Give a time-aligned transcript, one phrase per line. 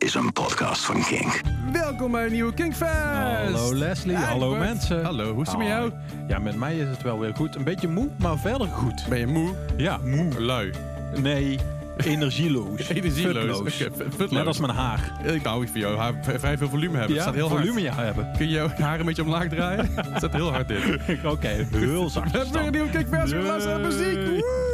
[0.00, 1.40] is een podcast van Kink.
[1.72, 2.92] Welkom bij een nieuwe Kinkfest!
[2.92, 5.04] Hallo Leslie, Hi, hallo mensen.
[5.04, 5.92] Hallo, hoe is het met jou?
[6.28, 7.54] Ja, met mij is het wel weer goed.
[7.54, 9.04] Een beetje moe, maar verder goed.
[9.08, 9.54] Ben je moe?
[9.76, 10.40] Ja, moe.
[10.42, 10.70] Lui.
[11.16, 11.58] Nee,
[11.96, 12.88] energieloos.
[12.88, 13.72] Energieloos.
[13.72, 14.04] Futloos.
[14.08, 14.30] Futloos.
[14.30, 15.12] Net als mijn haar.
[15.22, 15.96] Ik hou van jou.
[15.96, 17.16] Haar vrij veel volume hebben.
[17.16, 17.96] het Ja, staat heel volume hard.
[17.96, 18.28] ja hebben.
[18.36, 19.90] Kun je jouw haar een beetje omlaag draaien?
[19.94, 21.00] het staat heel hard in.
[21.24, 22.30] Oké, heel zacht.
[22.32, 23.32] We hebben weer een nieuwe Kinkfest.
[23.32, 24.26] We luisteren naar muziek.
[24.40, 24.69] Woe!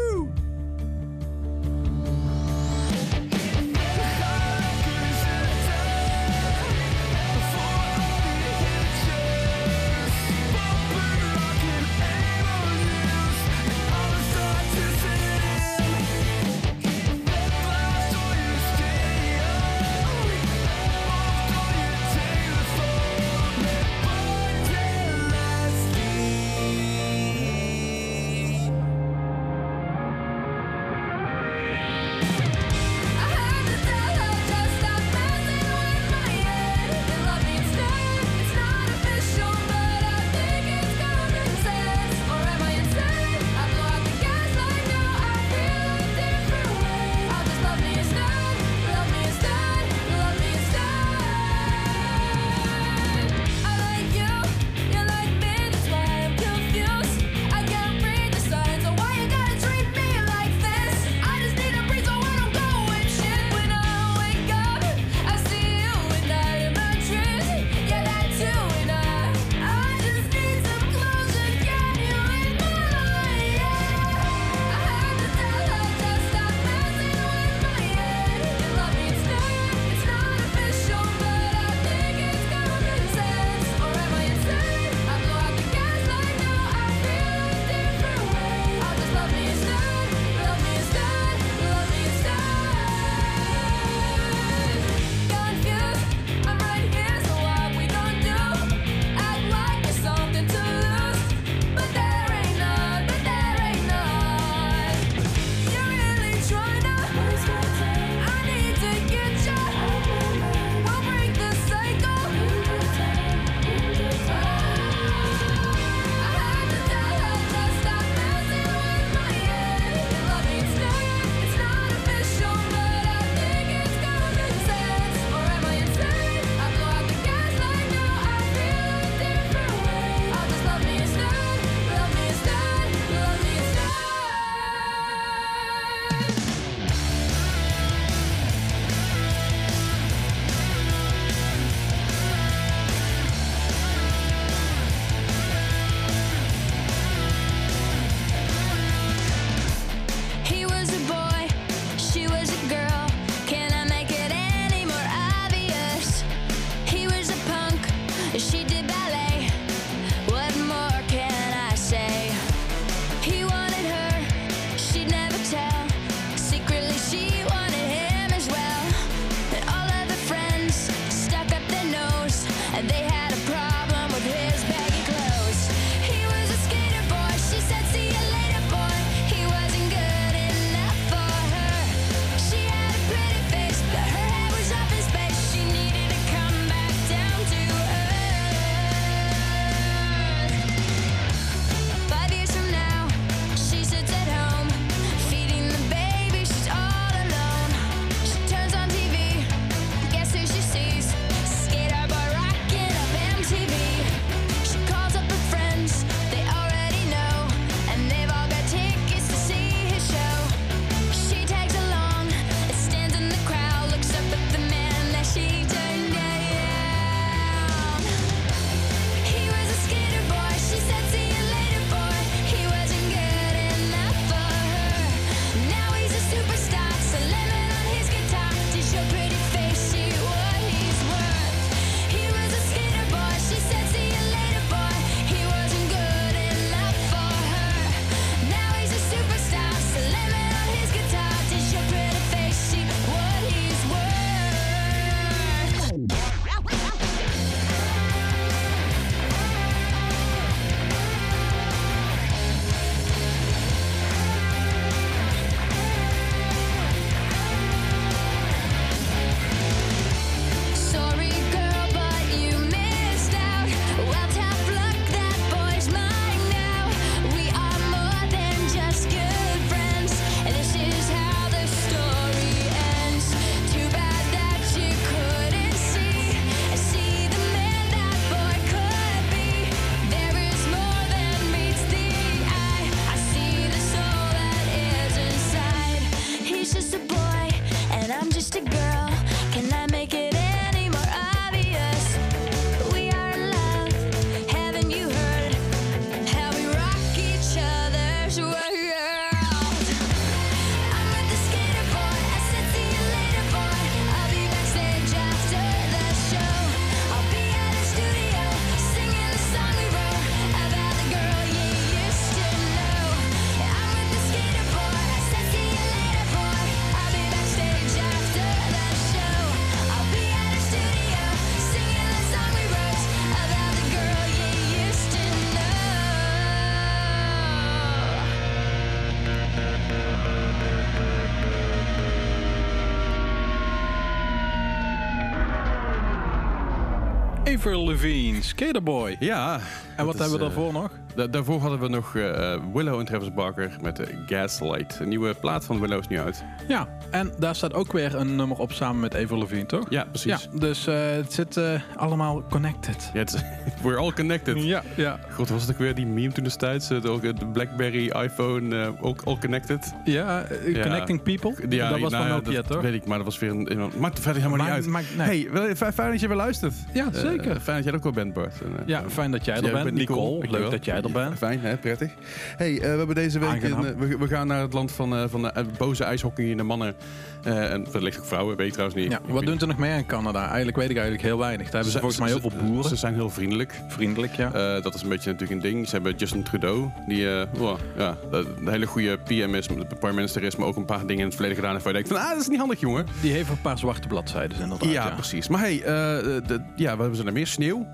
[337.56, 339.16] Avril Lavigne, Skaterboy.
[339.18, 339.60] Ja.
[339.96, 340.90] En wat hebben we eh, daarvoor nog?
[341.16, 344.98] Da- daarvoor hadden we nog eh, Willow en Travis Barker met de Gaslight.
[345.00, 346.44] Een nieuwe plaat van Willow is nu uit.
[346.68, 349.86] Ja, en daar staat ook weer een nummer op samen met Avril Lavigne, toch?
[349.90, 350.48] Ja, precies.
[350.52, 353.10] Ja, dus eh, het zit eh, allemaal connected.
[353.14, 353.24] Ja,
[353.82, 354.62] we're all connected.
[354.64, 355.18] Ja, ja.
[355.30, 356.90] God, was het ook weer die meme toen destijds?
[356.90, 359.92] eh, De, de Blackberry, iPhone, eh, ook all connected?
[360.04, 360.82] Ja, eh, Ja.
[360.82, 361.54] Connecting People.
[361.68, 362.80] Ja, dat was nou van ja, Nokia, dat toch?
[362.82, 363.80] weet ik, maar dat was weer een...
[363.80, 365.16] een maakt verder helemaal niet uit.
[365.16, 365.48] nee.
[365.52, 366.74] Hey, fijn fijn dat je weer luistert.
[366.92, 367.60] Ja, Eh, zeker.
[367.60, 368.60] fijn dat jij er ook wel bent, Bart.
[368.62, 370.50] En, eh, ja, fijn dat jij er bent, bent Nicole.
[370.50, 371.00] Leuk dat jij
[371.36, 371.76] Fijn, hè?
[371.76, 372.12] prettig.
[372.56, 375.16] Hey, eh, we hebben deze week een, eh, we, we gaan naar het land van,
[375.16, 376.94] eh, van de boze ijshockey en de mannen.
[377.42, 379.10] En wellicht ook vrouwen, weet ik trouwens niet.
[379.10, 380.46] Ja, wat doen ze nog meer in Canada?
[380.46, 381.64] Eigenlijk weet ik eigenlijk heel weinig.
[381.64, 382.88] Daar hebben ze volgens mij heel veel boeren.
[382.88, 383.80] Ze zijn heel vriendelijk.
[383.88, 384.80] Vriendelijk, ja.
[384.80, 385.88] Dat is een beetje natuurlijk een ding.
[385.88, 390.56] Ze hebben Justin Trudeau, die wow, ja, een hele goede PM is, prime minister is,
[390.56, 392.32] maar ook een paar dingen in het verleden gedaan heeft waar je denkt van, ah,
[392.32, 393.06] dat is niet handig, jongen.
[393.20, 394.88] Die heeft een paar zwarte bladzijden inderdaad.
[394.88, 395.48] Ja, Ja, precies.
[395.48, 397.46] Maar hey, de, ja, wat hebben ze er meer?
[397.46, 397.86] Sneeuw?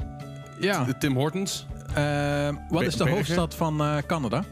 [0.62, 0.86] ja.
[0.98, 1.66] Tim Hortons?
[1.94, 4.44] Eh, wat is de hoofdstad van eh, Canada?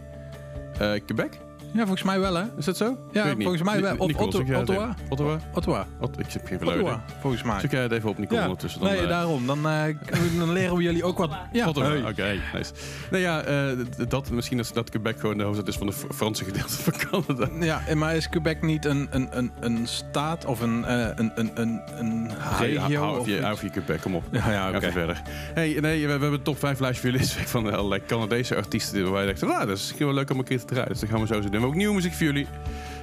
[0.79, 1.39] Eh, Quebec?
[1.73, 2.45] Ja, volgens mij wel, hè?
[2.59, 2.97] Is dat zo?
[3.13, 3.91] Ja, ik volgens mij wel.
[3.93, 4.95] Het Ottawa?
[5.09, 5.39] Ottawa?
[5.55, 5.87] Ottawa.
[6.01, 6.87] Ot- ik heb geen verluiden.
[6.87, 7.61] Ottawa, volgens mij.
[7.61, 8.45] Zoek jij het even op, Nicole, Ja.
[8.45, 8.81] ondertussen.
[8.81, 9.47] Dan, Nee, eh, daarom.
[9.47, 9.83] Dan, eh,
[10.39, 11.31] dan leren we jullie ook wat.
[11.53, 12.09] Ja, Ottawa, hey.
[12.11, 12.73] oké, nice.
[13.11, 13.65] Nou ja, eh,
[14.09, 17.65] dat, misschien dat, dat Quebec gewoon de hoofdstad is van de Franse gedeelte van Canada.
[17.67, 21.33] Ja, en maar is Quebec niet een, een, een, een staat of een, eh, een,
[21.35, 23.01] een, een, een regio?
[23.01, 24.25] Hou of of je, hou of je Quebec, kom op.
[24.31, 24.93] Ja, ja, oké.
[24.93, 25.23] Verder.
[25.55, 27.19] Hey, nee, we, we hebben een top 5 lijstje
[27.55, 29.03] van allerlei Canadese artiesten.
[29.03, 30.89] Waar wij dachten, nou, dat is misschien wel leuk om een keer te draaien.
[30.89, 31.61] Dus dat gaan we zo zo doen.
[31.61, 32.47] We hebben ook nieuwe muziek voor jullie.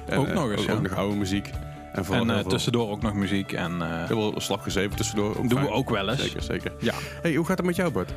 [0.06, 0.72] En, Ook eh, nog eens, ook, ja.
[0.72, 1.50] ook nog oude muziek.
[1.92, 3.52] En En eh, tussendoor ook nog muziek.
[3.52, 5.36] En, eh, heel veel gezeven tussendoor.
[5.38, 6.20] Ook doen we ook wel eens.
[6.22, 6.72] Zeker, zeker.
[6.78, 6.94] Ja.
[7.22, 8.12] Hey, hoe gaat het met jou, Bart?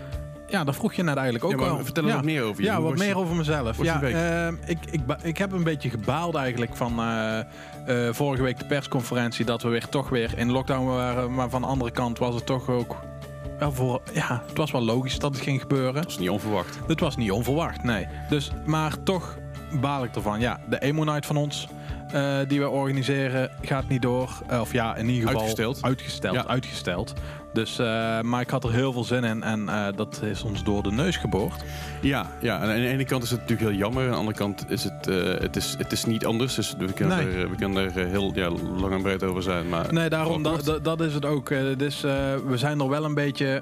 [0.51, 1.83] ja, dat vroeg je net eigenlijk ook ja, maar wel.
[1.83, 2.15] vertel er ja.
[2.15, 2.67] wat meer over je.
[2.67, 3.77] Ja, Hoe wat was je- meer over mezelf.
[3.77, 4.13] was Ja, week?
[4.13, 8.65] ehm, ik, ik, ik heb een beetje gebaald eigenlijk van eh, eh, vorige week de
[8.65, 11.33] persconferentie dat we weer toch weer in lockdown waren.
[11.33, 12.95] Maar van de andere kant was het toch ook
[13.59, 14.01] wel voor.
[14.13, 15.93] Ja, het was wel logisch dat het ging gebeuren.
[16.01, 16.79] Dat is niet onverwacht.
[16.87, 18.07] Het was niet onverwacht, nee.
[18.29, 19.37] Dus, maar toch
[19.79, 20.39] baal ik ervan.
[20.39, 21.67] Ja, de Emo Night van ons,
[22.11, 24.41] eh, die we organiseren, gaat niet door.
[24.47, 25.81] Eh, of ja, in ieder geval Uitgesteld.
[25.81, 26.47] Uitgesteld, Ja.
[26.47, 27.13] uitgesteld.
[27.53, 30.83] Dus, eh, maar ik had er heel veel zin in en dat is ons door
[30.83, 31.63] de neus geboord.
[32.01, 34.03] Ja, ja, en aan de ene kant is het natuurlijk heel jammer.
[34.03, 35.05] Aan de andere kant is het,
[35.41, 36.55] het, is, het is niet anders.
[36.55, 37.35] Dus we kunnen, Nee.
[37.35, 39.69] er, we kunnen er heel ja, lang en breed over zijn.
[39.69, 41.49] Maar Nee, daarom, dat, dat, is het ook.
[41.77, 43.61] Dus we zijn er wel een beetje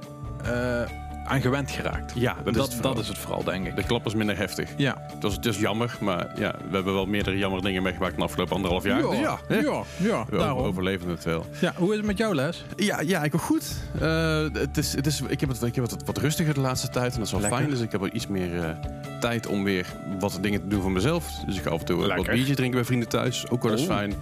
[1.29, 2.11] aan gewend geraakt.
[2.15, 2.93] Ja, dat, is dat, het vooral.
[2.93, 3.75] dat is het vooral, denk ik.
[3.75, 4.69] De klap is minder heftig.
[4.77, 4.97] Ja.
[5.13, 8.25] Het was dus jammer, maar ja, we hebben wel meerdere jammere dingen meegemaakt in de
[8.25, 9.01] afgelopen anderhalf jaar.
[9.01, 9.55] Dus ja, hè?
[9.59, 10.63] ja, ja, we daarom.
[10.63, 11.45] overleven het wel.
[11.59, 12.63] Ja, hoe is het met jou, Les?
[12.75, 13.75] Ja, ja ik ook goed.
[13.99, 16.89] Eh, het is, het is, ik heb het, ik heb het wat rustiger de laatste
[16.89, 17.59] tijd en dat is wel Lekker.
[17.59, 17.69] fijn.
[17.71, 18.69] Dus ik heb wel iets meer eh,
[19.19, 19.85] tijd om weer
[20.19, 21.27] wat dingen te doen voor mezelf.
[21.45, 22.33] Dus ik ga af en toe wat Lekker.
[22.33, 23.49] biertjes drinken bij vrienden thuis.
[23.49, 23.87] Ook wel eens Oh.
[23.87, 24.13] fijn.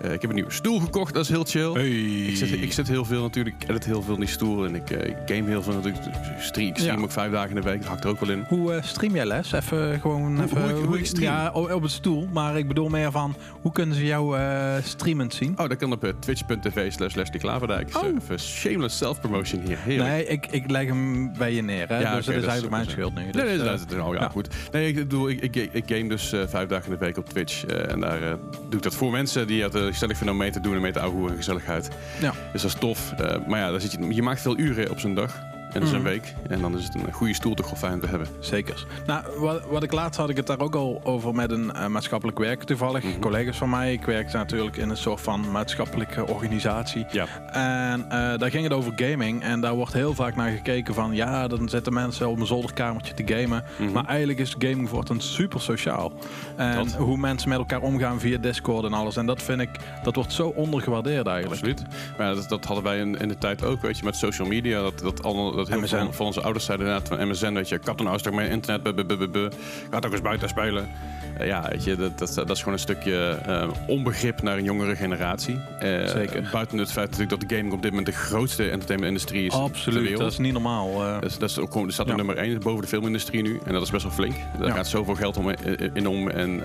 [0.00, 1.72] Eh, ik heb een nieuwe stoel gekocht, dat is heel chill.
[1.72, 1.88] Hey.
[1.90, 4.74] Ik zit, ik zit heel veel natuurlijk, ik edit heel veel in die stoel en
[4.74, 6.04] ik, ik game heel veel natuurlijk.
[6.46, 7.04] Stream, ik stream Ja.
[7.04, 8.44] ook vijf dagen in de week, dat hakt er ook wel in.
[8.48, 9.52] Hoe eh, stream jij les?
[9.52, 11.32] Even gewoon Hoe- even, hoe ik- hoe ik stream?
[11.32, 12.28] Ja, op het stoel.
[12.32, 15.52] Maar ik bedoel meer van, hoe kunnen ze jou eh streamend zien?
[15.58, 17.96] Oh, dat kan op eh, twitch.tv slash Leslie Klaverdijk.
[17.96, 18.04] Oh.
[18.22, 20.10] Even shameless self-promotion hier, heerlijk.
[20.10, 21.88] Nee, ik, ik leg hem bij je neer.
[21.88, 21.98] Hè?
[22.00, 23.22] Ja, dus dat is eigenlijk mijn schuld nu.
[23.22, 24.28] Nee, Dus, nee, eh, dat is oh, ja, ja.
[24.28, 24.48] goed.
[24.72, 27.64] Nee, ik bedoel, ik, ik, ik game dus vijf dagen in de week op Twitch.
[27.66, 30.74] en daar doe ik dat voor mensen die het gezellig vinden om mee te doen
[30.74, 31.88] en mee te ouwehoeren en gezelligheid.
[32.20, 32.32] Ja.
[32.52, 33.12] Dus dat is tof.
[33.46, 35.38] Maar ja, daar zit je, je maakt veel uren op zo'n dag.
[35.76, 36.10] En dat is een Mhm.
[36.10, 36.34] week.
[36.48, 38.26] En dan is het een goede stoel toch wel fijn te hebben.
[38.40, 38.86] Zeker.
[39.06, 41.86] Nou, wat, wat ik laatst had ik het daar ook al over met een eh,
[41.86, 43.02] maatschappelijk werk toevallig.
[43.02, 43.18] Mhm.
[43.20, 43.92] Collega's van mij.
[43.92, 47.06] Ik werk natuurlijk in een soort van maatschappelijke organisatie.
[47.10, 47.26] Ja.
[47.52, 49.42] En eh, daar ging het over gaming.
[49.42, 51.14] En daar wordt heel vaak naar gekeken van...
[51.14, 53.64] Ja, dan zitten mensen op een zolderkamertje te gamen.
[53.78, 53.92] Mhm.
[53.92, 56.12] Maar eigenlijk is gaming voor een super sociaal.
[56.56, 56.92] En Dat.
[56.92, 59.16] hoe mensen met elkaar omgaan via Discord en alles.
[59.16, 59.70] En dat vind ik...
[60.02, 61.60] Dat wordt zo ondergewaardeerd eigenlijk.
[61.62, 61.82] Absoluut.
[62.18, 64.82] Maar dat, dat hadden wij in, in de tijd ook, weet je, met social media.
[64.82, 66.04] Dat, dat, allemaal, dat heel MSN.
[66.04, 69.06] veel van, onze ouders zeiden inderdaad van MSN, weet je, kat en afstuk met internet,
[69.32, 69.50] buh.
[69.90, 70.88] gaat ook eens buiten spelen.
[71.38, 74.64] Eh, ja, weet je, dat, dat, dat is gewoon een stukje eh, onbegrip naar een
[74.64, 75.58] jongere generatie.
[75.78, 76.48] Eh, Zeker.
[76.52, 80.16] Buiten het feit natuurlijk dat de gaming op dit moment de grootste entertainmentindustrie is Absoluut.
[80.18, 80.98] Dat is niet normaal.
[80.98, 82.12] Dat, is, dat is ook gewoon, er staat Ja.
[82.12, 83.60] op nummer 1 boven de filmindustrie nu.
[83.64, 84.34] En dat is best wel flink.
[84.58, 84.74] Daar Ja.
[84.74, 85.50] gaat zoveel geld om,
[85.92, 86.28] in, om.
[86.30, 86.60] En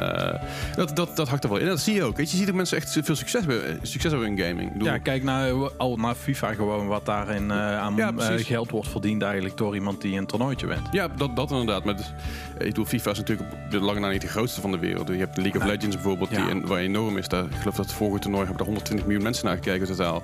[0.75, 1.63] dat, dat, dat hakt er wel in.
[1.63, 2.17] En dat zie je ook.
[2.17, 4.71] Weet je, je ziet dat mensen echt veel succes hebben, succes hebben in gaming.
[4.83, 9.57] Ja, kijk naar, al naar FIFA gewoon wat daarin aan Ja, geld wordt verdiend eigenlijk
[9.57, 10.87] door iemand die een toernooitje wint.
[10.91, 11.83] Ja, dat, dat inderdaad.
[11.83, 12.13] Maar dus,
[12.57, 15.07] ik bedoel, FIFA is natuurlijk op de lange na niet de grootste van de wereld.
[15.07, 15.75] Je hebt League of Nee.
[15.75, 16.41] Legends bijvoorbeeld, Ja.
[16.41, 17.27] die en, waar enorm is.
[17.27, 20.23] Daar, ik geloof dat het vorige toernooi hebben er 120 miljoen mensen naar gekeken totaal.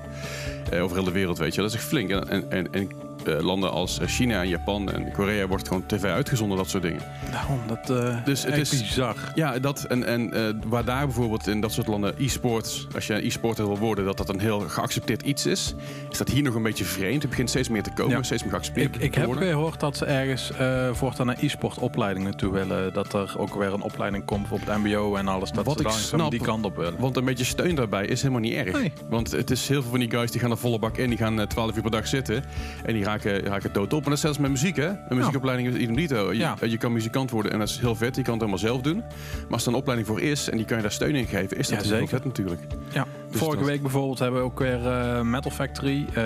[0.72, 1.62] Eh, over heel de wereld, weet je.
[1.62, 2.10] Dat is echt flink.
[2.10, 2.90] En, en, en,
[3.28, 7.02] en landen als China en Japan en Korea wordt gewoon tv uitgezonden, dat soort dingen.
[7.32, 9.16] Daarom, dat eh Dus het is- bizar.
[9.36, 13.14] Ja, dat en, en eh, waar daar bijvoorbeeld in dat soort landen e-sports, als je
[13.14, 15.74] een e-sporter wil worden, dat dat een heel geaccepteerd iets is,
[16.10, 17.22] is dat hier nog een beetje vreemd.
[17.22, 18.24] Het begint steeds meer te komen, Ja.
[18.24, 19.50] steeds meer geaccepteerd Ik, ik te heb worden.
[19.50, 22.94] gehoord dat ze ergens eh voortaan naar e-sport opleidingen toe willen.
[22.94, 25.52] Dat er ook weer een opleiding komt op het mbo en alles.
[25.52, 26.94] Dat Wat ze ik snap- die kant op willen.
[27.00, 28.72] Want een beetje steun daarbij is helemaal niet erg.
[28.80, 28.92] Nee.
[29.10, 31.10] Want het is heel veel van die guys die gaan er volle bak in.
[31.10, 32.44] Die gaan eh, 12 uur per dag zitten.
[32.86, 34.00] En die raken, raken dood op.
[34.00, 34.88] En dat is zelfs met muziek, hè?
[34.88, 36.32] Een muziekopleiding is idem dito.
[36.34, 36.56] Je, Ja.
[36.62, 38.16] je kan muzikant worden en dat is heel vet.
[38.16, 38.98] Je kan het helemaal zelf doen.
[38.98, 41.58] Maar als er een opleiding voor is en die kan je daar steun in geven,
[41.58, 42.08] is dat Ja, heel zeker.
[42.08, 42.62] vet natuurlijk.
[42.94, 43.06] Ja.
[43.32, 46.06] Dus Vorige dat- week bijvoorbeeld hebben we ook weer eh, Metal Factory.
[46.14, 46.24] eh,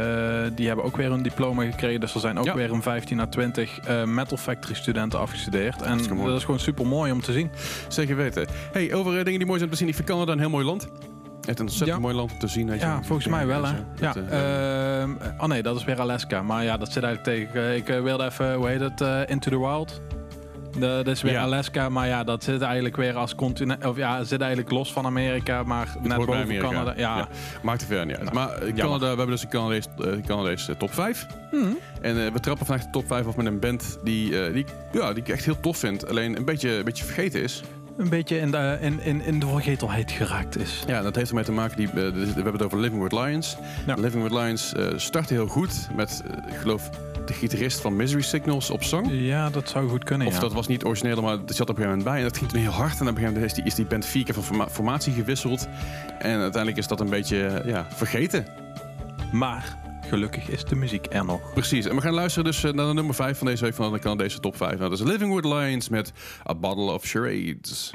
[0.56, 2.00] die hebben ook weer een diploma gekregen.
[2.00, 2.54] Dus er zijn ook Ja.
[2.56, 5.82] weer een 15 à 20 eh, Metal Factory studenten afgestudeerd.
[5.82, 7.50] En dat is gewoon super mooi om te zien.
[7.88, 8.48] Zeker weten.
[8.72, 9.88] Hey, over eh, dingen die mooi zijn te zien.
[9.88, 10.88] Ik vind Canada een heel mooi land.
[11.52, 12.04] Het een ontzettend Ja.
[12.04, 12.68] mooi land om te zien.
[12.70, 12.86] weet je.
[12.86, 13.74] Ja, volgens mij wel hè.
[14.00, 16.42] Ja, eh, ehm, oh nee, dat is weer Alaska.
[16.44, 17.68] Maar ja, dat zit eigenlijk tegen.
[17.70, 20.02] eh, ik eh, wilde even, hoe heet het, eh, Into the Wild.
[20.80, 21.42] Dat is weer Ja.
[21.42, 23.86] Alaska, maar ja, dat zit eigenlijk weer als continent.
[23.86, 26.68] Of ja, zit eigenlijk los van Amerika, maar net hoort bij boven Amerika.
[26.68, 26.94] Canada.
[26.96, 27.18] Ja.
[27.18, 27.28] Ja.
[27.62, 28.34] Maakt er verder niet uit.
[28.34, 28.76] Nou, maar jammer.
[28.76, 29.86] Canada, we hebben dus een Canadees,
[30.26, 31.26] Canadees eh, top 5.
[31.52, 31.66] Mhm.
[32.02, 35.24] En we trappen vandaag de top 5 af met een band die, die, ja, die
[35.24, 36.08] ik echt heel tof vind.
[36.10, 37.64] Alleen een beetje, een beetje vergeten is.
[38.02, 40.84] Een beetje in de, in, in, in de vergetelheid geraakt is.
[40.88, 41.78] Ja, dat heeft ermee te maken.
[41.78, 43.58] Die, eh, we hebben het over Living with Lions.
[43.86, 43.96] Ja.
[43.96, 46.90] Living with Lions eh startte heel goed met, eh, ik geloof,
[47.26, 49.08] de gitarist van Misery Signals op zang.
[49.12, 50.28] Ja, dat zou goed kunnen.
[50.28, 50.40] Of ja.
[50.40, 52.18] dat was niet origineel, maar het zat op een gegeven moment bij.
[52.18, 53.00] En dat ging toen heel hard.
[53.00, 55.14] En op een gegeven moment is die, is die band vier keer van forma- formatie
[55.14, 55.68] gewisseld.
[56.20, 58.46] En uiteindelijk is dat een beetje ja, vergeten.
[59.32, 59.78] Maar
[60.08, 61.54] gelukkig is de muziek er nog.
[61.54, 61.86] Precies.
[61.86, 64.00] En we gaan luisteren dus eh, naar de nummer 5 van deze week van de
[64.00, 64.78] Canadese top 5.
[64.78, 66.12] Nou, dat is Living with Lions met
[66.50, 67.92] A Bottle of Charades.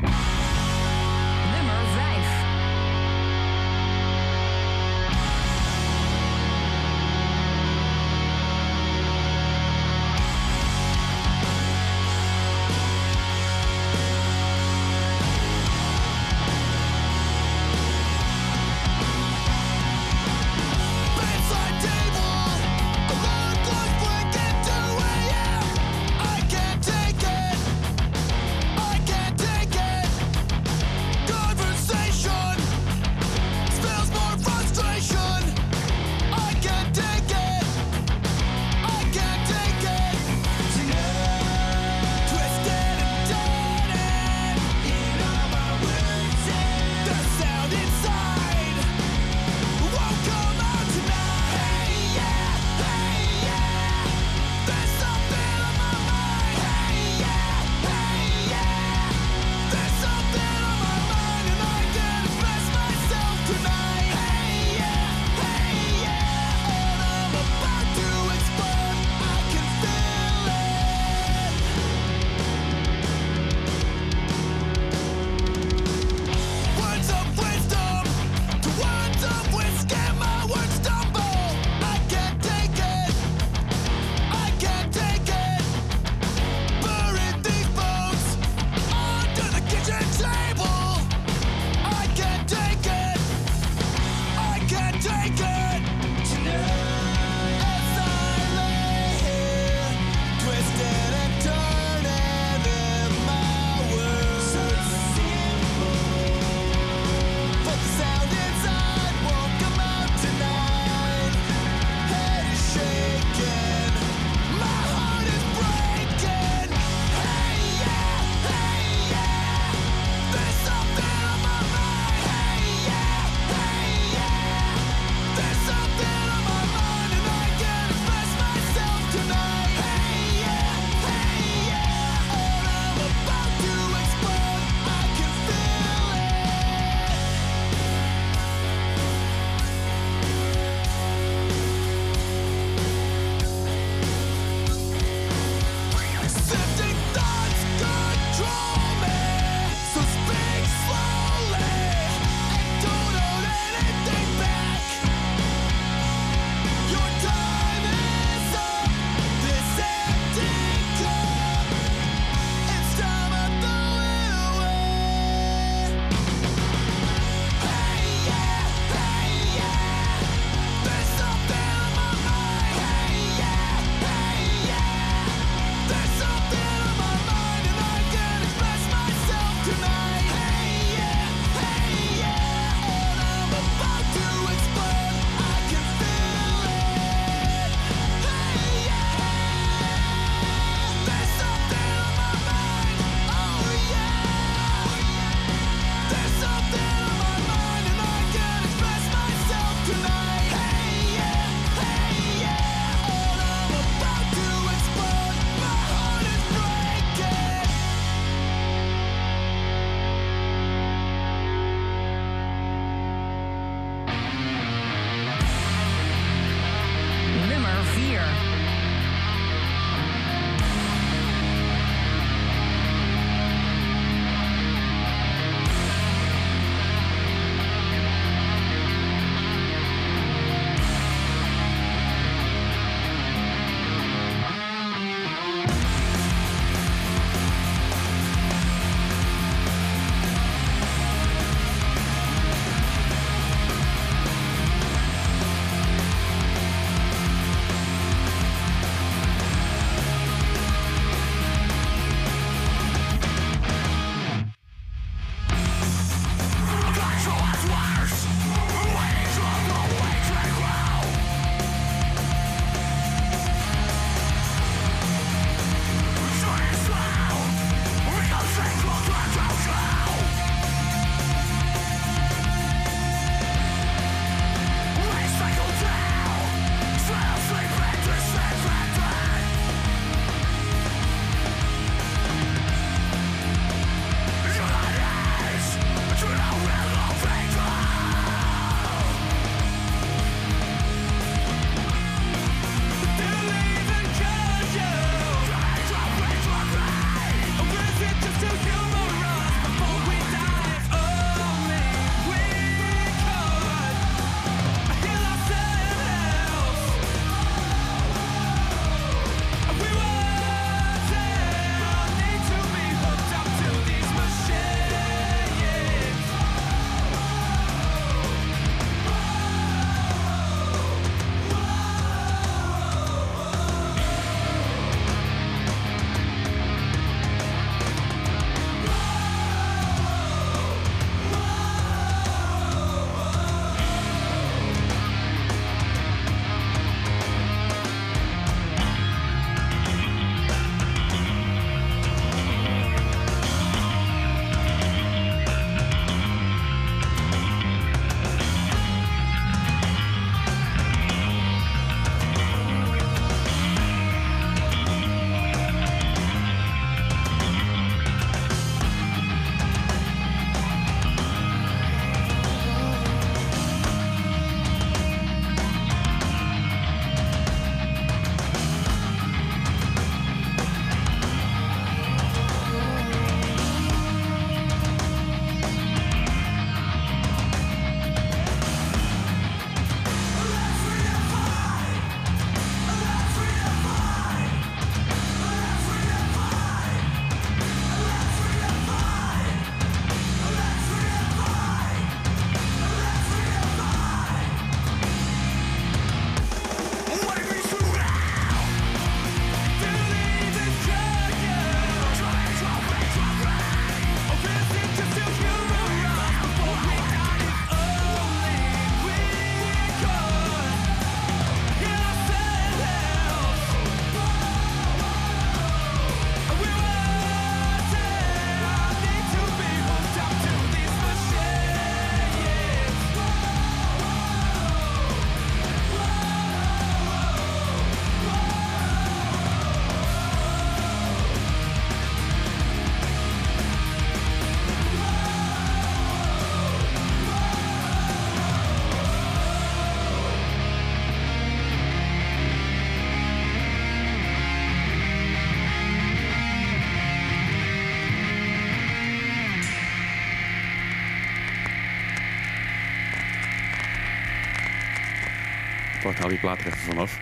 [456.40, 457.18] Die plaat er even vanaf.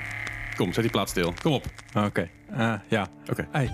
[0.56, 1.34] Kom, zet die plaat stil.
[1.42, 1.64] Kom op.
[1.94, 2.28] Oké.
[2.56, 3.06] Eh, ja.
[3.30, 3.46] Oké.
[3.52, 3.70] Hey.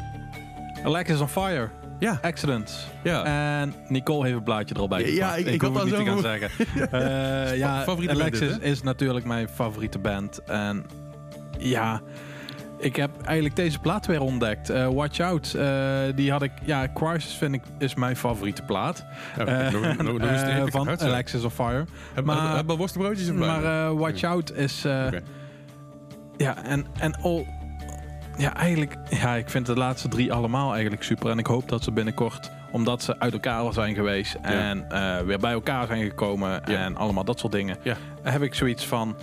[0.84, 1.68] Alexis on Fire.
[1.98, 2.18] Ja.
[2.22, 2.86] Accidents.
[3.02, 3.24] Ja.
[3.60, 5.46] En Nicole heeft een blaadje er al bij Ja, gepakt.
[5.46, 6.50] ik- ik hoef het niet te gaan zeggen.
[6.90, 10.38] Eh, ja, favoriete band Alexis is natuurlijk mijn favoriete band.
[10.44, 10.84] En
[11.58, 12.00] ja,
[12.80, 14.70] ik heb eigenlijk deze plaat weer ontdekt.
[14.70, 15.54] Eh, Watch Out.
[15.54, 16.52] eh, die had ik...
[16.64, 19.04] Ja, Crisis vind ik is mijn favoriete plaat.
[19.36, 19.74] Ja, eens
[20.42, 21.02] eh, even van hard.
[21.02, 21.84] Alexis on Fire.
[22.14, 23.32] Heb, maar- heb, heb worstenbroodjes?
[23.32, 24.82] Maar eh, Watch Out is...
[26.36, 27.46] Ja, en, en all...
[28.36, 28.96] Ja, eigenlijk...
[29.10, 31.30] Ja, ik vind de laatste drie allemaal eigenlijk super.
[31.30, 32.50] En ik hoop dat ze binnenkort...
[32.72, 34.36] Omdat ze uit elkaar zijn geweest.
[34.42, 34.86] En
[35.26, 36.50] weer bij elkaar zijn gekomen.
[36.50, 36.84] Ja.
[36.84, 37.76] En allemaal dat soort dingen.
[38.22, 39.16] Heb ik zoiets van...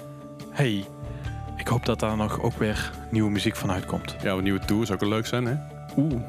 [0.52, 0.86] Hey,
[1.68, 4.16] ik hoop dat daar nog ook weer nieuwe muziek van uitkomt.
[4.24, 5.56] Ja, een nieuwe tour zou ook wel leuk zijn, hè?
[5.98, 6.14] Oeh.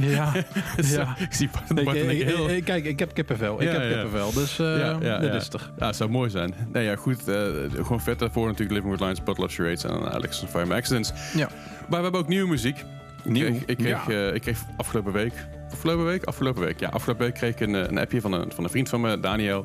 [0.00, 0.32] Ja,
[0.76, 1.14] ja.
[1.18, 1.50] Ik zie
[1.84, 2.50] Bart Ik, heel...
[2.50, 3.60] ik- kijk, ik heb kippenvel.
[3.62, 3.88] Ik Ja, heb ja.
[3.88, 5.70] kippenvel, dus eh dit is er.
[5.78, 6.54] Ja, het zou mooi zijn.
[6.72, 7.28] Nee, ja, goed.
[7.28, 7.34] eh,
[7.74, 11.12] gewoon vet daarvoor natuurlijk Living with Lines, Bottle of Charades en Alex on Fire Accidents.
[11.34, 11.48] Ja.
[11.88, 12.84] Maar we hebben ook nieuwe muziek.
[13.24, 13.46] Nieuw?
[13.46, 14.28] Ik kreeg, ik, kreeg, Ja.
[14.28, 15.32] eh, ik kreeg afgelopen week...
[15.72, 16.24] Afgelopen week?
[16.24, 16.80] Afgelopen week.
[16.80, 19.20] Ja, afgelopen week kreeg ik een, een appje van een, van een vriend van me,
[19.20, 19.64] Daniel.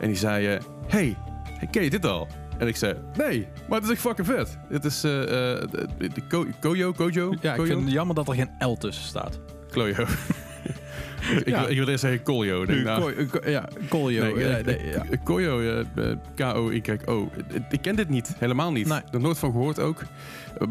[0.00, 0.58] En die zei...
[0.86, 1.16] hey,
[1.70, 2.28] ken je dit al?
[2.62, 4.58] En ik zei, nee, maar het is echt fucking vet.
[4.68, 5.28] Het is eh eh,
[5.70, 7.34] de, de Ko- Koyo, Kojo?
[7.40, 9.40] Ja, ik vind het jammer dat er geen L tussen staat.
[9.70, 10.04] Klojo.
[11.30, 11.60] Ik, Ja.
[11.60, 12.24] wil, ik wil eerst zeggen
[12.66, 14.22] Denk, nou, Ko- ja, Koljo.
[14.34, 15.04] Nee, ja, nee, ja.
[15.24, 16.04] Koyo, eh,
[16.34, 17.28] K-O-Y-O.
[17.48, 18.88] Eh, Ik ken dit niet, helemaal niet.
[19.12, 20.02] Er nooit van gehoord ook.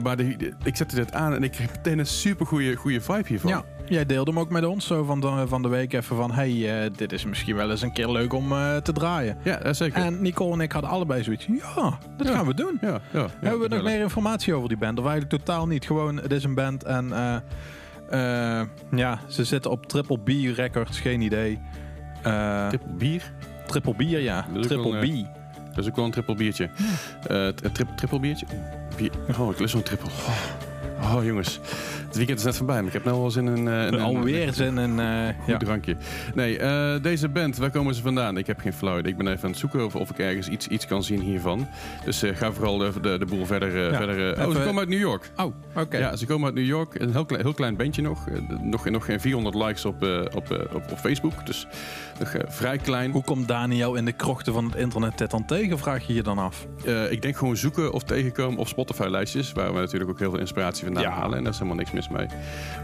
[0.03, 3.49] Maar de- ik zette dit aan en ik kreeg meteen een super goede vibe hiervan.
[3.51, 6.31] Ja, jij deelde hem ook met ons zo van de, van de week even van...
[6.31, 9.37] hey, eh, dit is misschien wel eens een keer leuk om eh, te draaien.
[9.43, 10.01] ja zeker.
[10.03, 11.45] En Nicole en ik hadden allebei zoiets.
[11.45, 12.33] Ja, dat Ja.
[12.33, 12.77] gaan we doen.
[12.81, 14.99] ja, ja, Hebben we nog meer informatie over die band?
[14.99, 15.85] Of eigenlijk totaal niet.
[15.85, 17.11] Gewoon, het is een band en...
[17.13, 17.35] eh,
[18.11, 21.59] eh, ja, ze zitten op Triple B Records, geen idee.
[22.21, 23.33] Eh, Triple bier?
[23.65, 24.45] triple B, ja.
[24.53, 25.27] Dat Triple wel een, B.
[25.75, 26.69] Dat is ook wel een triple biertje.
[27.27, 28.45] Eh, een tri- triple biertje?
[28.97, 29.11] Bier.
[29.39, 30.07] Oh, ik lust zo'n triple.
[30.09, 30.39] Oh.
[31.01, 31.59] Oh, jongens.
[32.07, 33.87] Het weekend is net voorbij, maar ik heb nou wel zin in een...
[33.87, 34.99] in een- Alweer zin in...
[34.99, 35.57] eh, Goed ja.
[35.57, 35.95] drankje.
[36.35, 38.37] Nee, eh, deze band, waar komen ze vandaan?
[38.37, 39.11] Ik heb geen flauw idee.
[39.11, 41.67] Ik ben even aan het zoeken of, of ik ergens iets, iets kan zien hiervan.
[42.05, 43.75] Dus eh, ga vooral de, de, de boel verder...
[43.85, 43.97] eh, Ja.
[43.97, 45.31] verder eh, oh, ze komen uit New York.
[45.35, 45.97] Oh, oké.
[45.97, 46.95] Ja, ze komen uit New York.
[46.99, 48.27] Een heel klein, heel klein bandje nog.
[48.27, 48.89] Eh, nog.
[48.89, 51.45] Nog geen 400 likes op, eh, op, eh, op, op Facebook.
[51.45, 51.67] Dus
[52.19, 53.11] nog eh, vrij klein.
[53.11, 56.23] Hoe komt Daniel in de krochten van het internet dit dan tegen, vraag je je
[56.23, 56.67] dan af.
[56.85, 59.51] Eh, ik denk gewoon zoeken of tegenkomen op Spotify-lijstjes.
[59.51, 61.19] Waar we natuurlijk ook heel veel inspiratie vandaan Ja.
[61.19, 61.37] halen.
[61.37, 62.27] En daar is helemaal niks mis mee.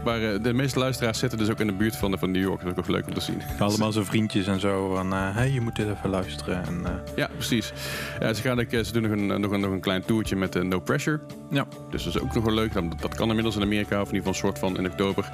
[0.04, 2.62] Maar eh, de meeste luisteraars zitten dus ook in de buurt van, van New York.
[2.62, 3.42] Dat is ook leuk om te zien.
[3.58, 4.94] Allemaal zijn vriendjes en zo.
[4.94, 6.64] Van, eh, hey, je moet dit even luisteren.
[6.66, 7.72] En, eh, Ja, precies.
[8.20, 10.80] Ja, ze, gaan, ze doen nog een, nog, een, nog een klein toertje met No
[10.80, 11.20] Pressure.
[11.50, 11.66] ja.
[11.90, 12.72] Dus dat is ook nog wel leuk.
[12.72, 15.30] Dat, dat kan inmiddels in Amerika, of in ieder geval een soort van in oktober.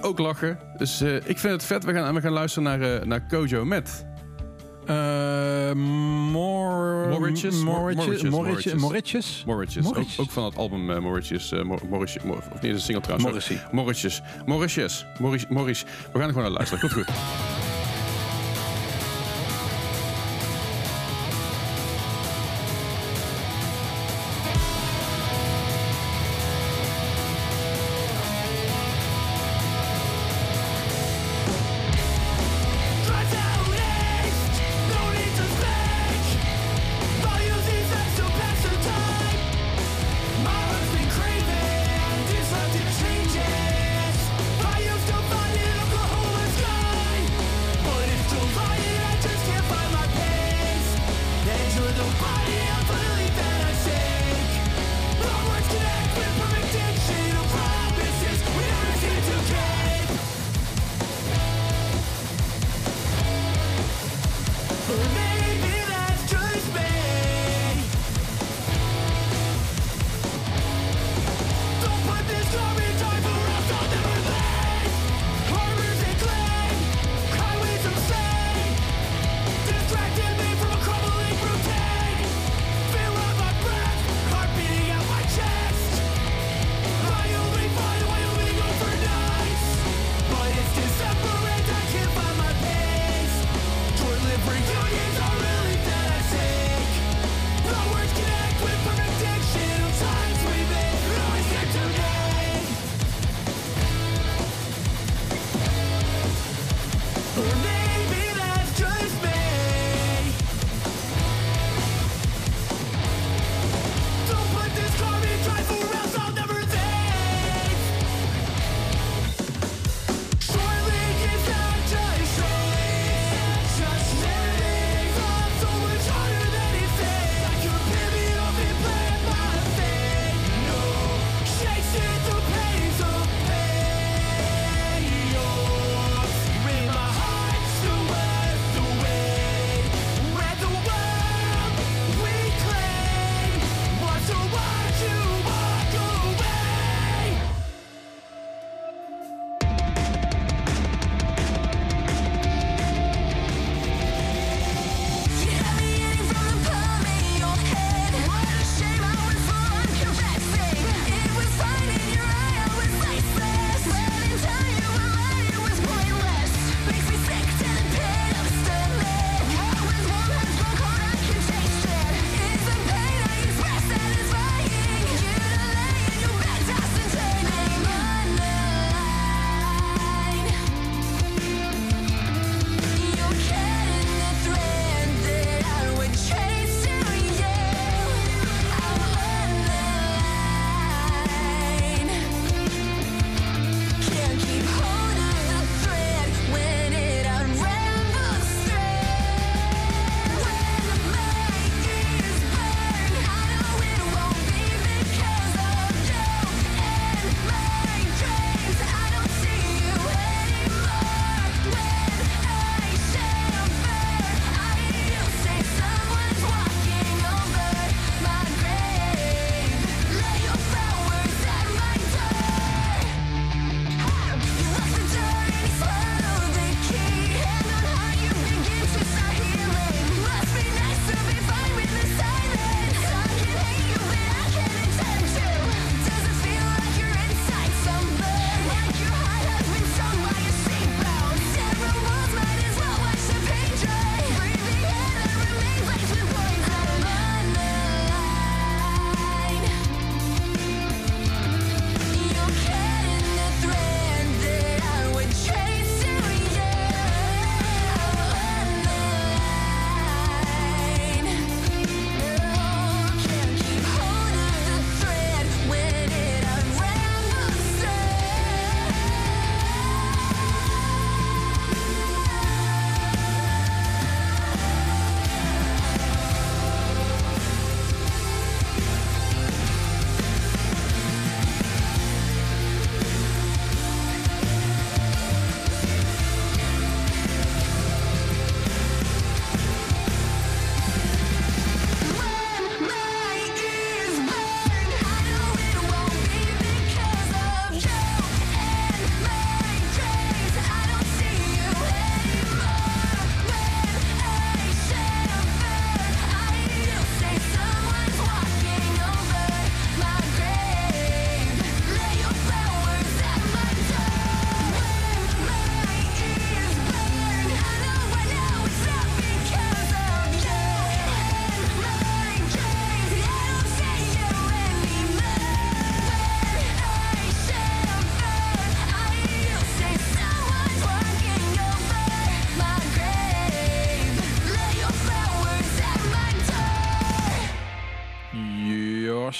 [0.00, 0.58] Ook lachen.
[0.76, 1.84] Dus ik vind het vet.
[1.84, 4.06] We gaan, we gaan luisteren naar, naar Kojo met.
[4.88, 5.72] Eh,
[6.32, 7.06] Mor...
[7.08, 7.62] Morritjes?
[7.62, 9.42] Morritjes?
[9.46, 9.86] Morritjes.
[10.18, 11.52] Ook, van het album eh Morritjes.
[11.52, 13.28] eh, Mor- Morritjes Mor- of niet, een single trouwens.
[13.30, 13.60] Morrissey.
[13.72, 14.22] Morritjes.
[14.46, 15.06] Morritjes.
[15.20, 15.82] Morris, Morris.
[15.82, 16.80] We gaan er gewoon naar luisteren.
[16.90, 17.67] Goed, goed.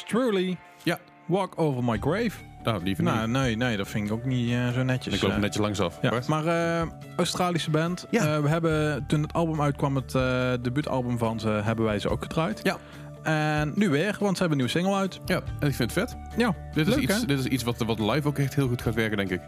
[0.09, 2.31] Truly, Ja, Walk Over My Grave.
[2.63, 3.13] nou, liever niet.
[3.15, 5.15] Nou, nee, nee, dat vind ik ook niet eh, zo netjes.
[5.15, 5.37] ik loop eh.
[5.37, 5.99] er netjes langs af.
[6.03, 8.07] Ja, maar eh, Australische band.
[8.11, 8.35] Ja.
[8.35, 12.09] Eh, we hebben, toen het album uitkwam, het eh, debuutalbum van ze, hebben wij ze
[12.09, 12.61] ook gedraaid.
[12.63, 12.77] Ja.
[13.23, 15.21] En nu weer, want ze hebben een nieuwe single uit.
[15.25, 16.17] Ja, en ik vind het vet.
[16.37, 18.83] Ja, Dit is, leuk iets, dit is iets wat, wat live ook echt heel goed
[18.83, 19.41] gaat werken, denk ik.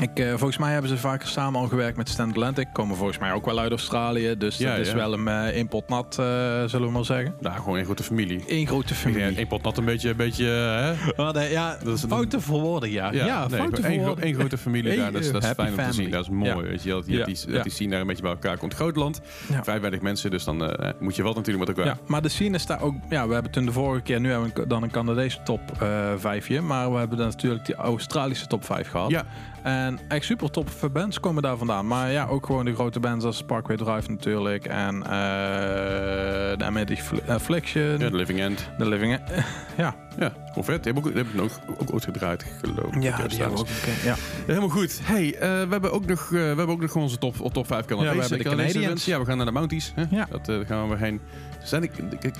[0.00, 2.66] Ik, eh, volgens mij hebben ze vaker samen al gewerkt met Stand Atlantic.
[2.72, 4.34] Komen volgens mij ook wel uit Australië.
[4.38, 4.94] Dus Ja, dat is ja.
[4.94, 6.26] wel een eh, een pot nat, eh,
[6.64, 7.34] zullen we maar zeggen.
[7.40, 8.44] Nou, gewoon een grote familie.
[8.48, 9.40] Eén grote familie.
[9.40, 10.92] Eén pot nat een beetje, een beetje hè?
[11.16, 13.12] Oh, nee, ja, Dat is een- foute verwoorden, ja.
[13.12, 14.24] Ja, nee, foute gewoon één, gro- verwoorden.
[14.24, 15.12] één grote familie daar.
[15.12, 16.10] Dat is, dat is fijn om te zien.
[16.10, 16.48] Dat is mooi.
[16.50, 16.56] Ja.
[16.62, 17.62] Weet je, dat, Ja, die, dat ja.
[17.62, 18.74] die scene daar een beetje bij elkaar komt.
[18.74, 19.64] Groot land, Ja.
[19.64, 20.30] vrij weinig mensen.
[20.30, 21.94] Dus dan eh, moet je wel natuurlijk met elkaar.
[21.94, 22.94] Ja, maar de scene is daar ook.
[23.08, 26.12] Ja, we hebben toen de vorige keer, nu hebben we dan een Canadese top eh
[26.16, 26.60] vijfje.
[26.60, 29.10] Maar we hebben dan natuurlijk die Australische top 5 gehad.
[29.10, 29.24] Ja.
[29.64, 31.86] En echt super top bands komen daar vandaan.
[31.86, 34.64] Maar ja, ook gewoon de grote bands als Parkway Drive natuurlijk.
[34.66, 35.10] En eh
[36.58, 37.98] de Amity Affliction.
[37.98, 38.68] Ja, The Living End.
[38.78, 39.18] The Living...
[39.76, 39.94] ja.
[40.18, 40.82] Ja, gewoon vet.
[40.84, 43.02] Die hebben ook, die hebben ook, ook ooit gedraaid, geloof ik.
[43.02, 43.68] Ja, die hebben we ook.
[44.04, 44.14] Ja.
[44.46, 45.00] Helemaal goed.
[45.02, 47.84] Hey, eh, we hebben ook nog, eh, we hebben ook nog onze top, top 5
[47.84, 48.14] Canadese.
[48.14, 49.04] Ja, we hebben de Canadians.
[49.04, 49.92] Ja, we gaan naar de Mounties.
[49.94, 50.04] Hè?
[50.10, 50.26] Ja.
[50.30, 51.20] Dat eh, daar gaan we weer heen.
[51.62, 52.34] Zijn ik, ik, ik-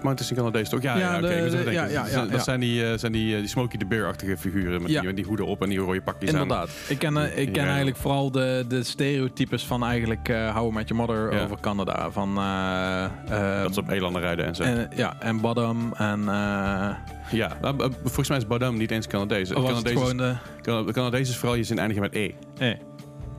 [0.00, 0.82] de Mounties in Canadese toch?
[0.82, 1.28] Ja, Ja, ja, oké.
[1.44, 1.72] de- denken.
[1.72, 2.42] ja, ja, Dat ja, zijn- Dat ja.
[2.42, 4.98] zijn die, eh, zijn die, eh, die Smokey the Bear-achtige figuren met, Ja.
[4.98, 6.40] die, met die hoeden op en die rode pakjes aan.
[6.42, 6.70] Inderdaad.
[6.88, 7.68] Ik ken, eh, ik ken Ja.
[7.68, 11.44] eigenlijk vooral de, de stereotypes van eigenlijk eh How I Met Your Mother Ja.
[11.44, 12.10] over Canada.
[12.10, 14.62] Van, eh, eh, Dat ze op elanden rijden en zo.
[14.62, 16.20] en, ja, en Bottom en...
[16.20, 16.88] eh,
[17.30, 19.48] ja, nou, eh, volgens mij is Badam niet eens Canadees.
[19.52, 20.34] Canadees is- gewoon de...
[20.62, 22.30] Cana- de Canadees is vooral je zin eindigen met E.
[22.58, 22.78] Hey.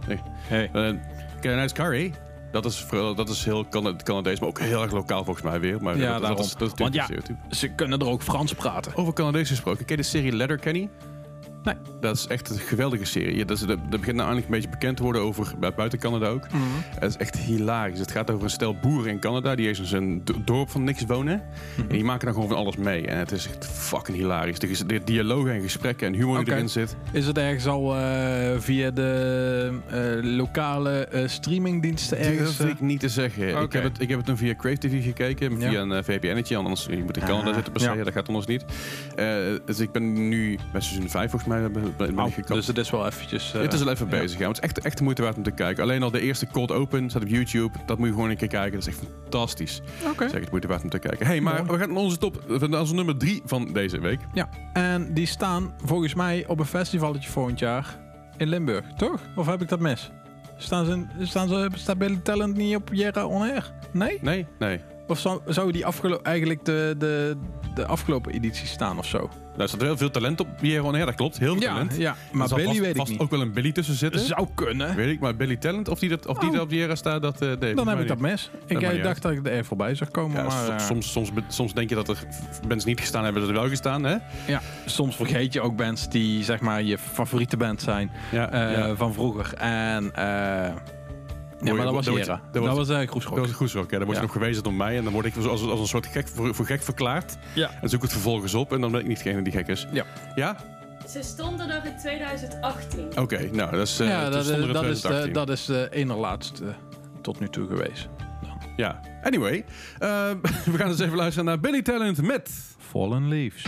[0.08, 0.20] Nee.
[0.48, 0.70] Hey.
[0.76, 0.90] Uh,
[1.42, 2.14] Canadisch curry.
[2.52, 2.86] Dat is,
[3.16, 5.82] dat is heel Cana- Canadees, maar ook heel erg lokaal volgens mij weer.
[5.84, 6.46] Maar Ja, dat, is- dat, daarom.
[6.46, 7.56] is, dat is Want natuurlijk ja, een stereotype.
[7.56, 8.96] Ze kunnen er ook Frans praten.
[8.96, 9.86] Over Canadees gesproken.
[9.86, 10.90] Ken je de serie Letterkenny?
[11.64, 11.76] Nee.
[12.00, 13.36] Dat is echt een geweldige serie.
[13.38, 15.72] Ja, dat, is, dat, dat begint nou eindelijk een beetje bekend te worden over bu-
[15.76, 16.48] buiten Canada ook.
[17.00, 18.00] Het is echt hilarisch.
[18.00, 21.06] Het gaat over een stel boeren in Canada die eens in een dorp van niks
[21.06, 21.42] wonen.
[21.78, 23.08] En die maken dan gewoon van alles mee.
[23.08, 24.60] En het is echt fucking hilarisch.
[24.60, 26.96] De, de dialogen en gesprekken en humor die erin zit.
[27.12, 28.02] Is het ergens al eh,
[28.58, 29.98] via de eh,
[30.38, 32.58] lokale eh, streamingdiensten ergens?
[32.58, 32.76] durf eh?
[32.76, 33.62] ik niet te zeggen.
[33.62, 35.60] Ik, heb het, ik heb het toen via Crave TV gekeken.
[35.60, 35.80] Via Ja.
[35.82, 36.56] een VPN'tje.
[36.58, 37.92] Anders je moet in Canada Ah, zitten per se.
[37.94, 38.04] ja.
[38.04, 38.66] Dat gaat anders niet.
[39.66, 42.54] Dus ik ben nu bij seizoen 5 volgens mij ben, ben Oh, ik gekapt.
[42.54, 43.54] dus het is wel eventjes...
[43.54, 44.20] eh, het is al even ja.
[44.20, 44.40] bezig.
[44.40, 44.48] Ja.
[44.48, 45.84] Het is echt, echt de moeite waard om te kijken.
[45.84, 47.78] Alleen al de eerste Cold Open staat op YouTube.
[47.86, 48.72] Dat moet je gewoon een keer kijken.
[48.80, 49.82] Dat is echt fantastisch.
[50.06, 50.14] Oké.
[50.18, 51.26] Dat is echt de moeite waard om te kijken.
[51.26, 51.72] Hey, maar Mooi.
[51.72, 52.44] we gaan naar onze top.
[52.70, 54.20] Naar onze nummer 3 van deze week.
[54.34, 58.00] Ja, en die staan volgens mij op een festivalletje volgend jaar
[58.38, 59.22] in Limburg, toch?
[59.36, 60.12] Of heb ik dat mis?
[60.58, 63.72] Staan ze, staan ze, staat Billy Talent niet op Jera On Air?
[63.92, 64.18] Nee?
[64.22, 64.46] Nee?
[64.60, 64.80] Nee.
[65.08, 65.86] Of zou, zou die
[66.24, 67.38] eigenlijk de, de,
[67.76, 69.30] de afgelopen editie staan of zo?
[69.58, 70.48] Daar staat heel veel talent op.
[70.84, 71.38] On Air, dat klopt.
[71.38, 71.98] Heel veel talent.
[71.98, 73.20] ja, maar Er Billy vast, weet ik vast niet.
[73.20, 74.20] ook wel een Billy tussen zitten.
[74.22, 74.96] Zou kunnen.
[74.96, 76.56] Weet ik, maar Billy Talent, of die, dat, of die Oh.
[76.56, 78.50] er op era staat, dat uh, Dan heb ik dat mis.
[78.66, 80.38] Ik eh, dacht dat ik er voorbij zag komen.
[80.38, 82.18] Ja, maar, soms, eh, soms, soms, soms denk je dat er
[82.68, 84.16] bands niet gestaan hebben, dat er wel gestaan, hè?
[84.48, 88.96] ja, soms vergeet je ook bands die zeg maar je favoriete band zijn Ja, ja.
[88.96, 89.54] van vroeger.
[89.54, 90.12] En
[91.64, 92.18] ja, maar dat was Jera.
[92.26, 93.38] dat Dat, wordt- was uh, Dat Groesrock.
[93.38, 93.80] was goed zo.
[93.80, 94.22] Ja, dan word je Ja.
[94.22, 96.66] nog gewezen door mij en dan word ik als, als een soort gek voor, voor
[96.66, 97.38] gek verklaard.
[97.56, 97.70] Ja.
[97.82, 99.88] En zoek het vervolgens op en dan ben ik niet degene die gek is.
[99.92, 100.06] Ja.
[100.36, 100.56] Ja?
[101.10, 103.20] Ze stonden er in 2018.
[103.20, 104.00] Oké, nou, dat is...
[104.00, 105.34] eh, ja, dat, dat, is de, 2018.
[105.34, 106.64] dat is de ene laatste
[107.22, 108.10] tot nu toe geweest.
[108.76, 109.00] Ja.
[109.24, 109.66] Anyway,
[110.00, 110.10] eh,
[110.72, 112.50] we gaan dus even luisteren naar Billy Talent met...
[112.78, 113.66] Fallen Leaves.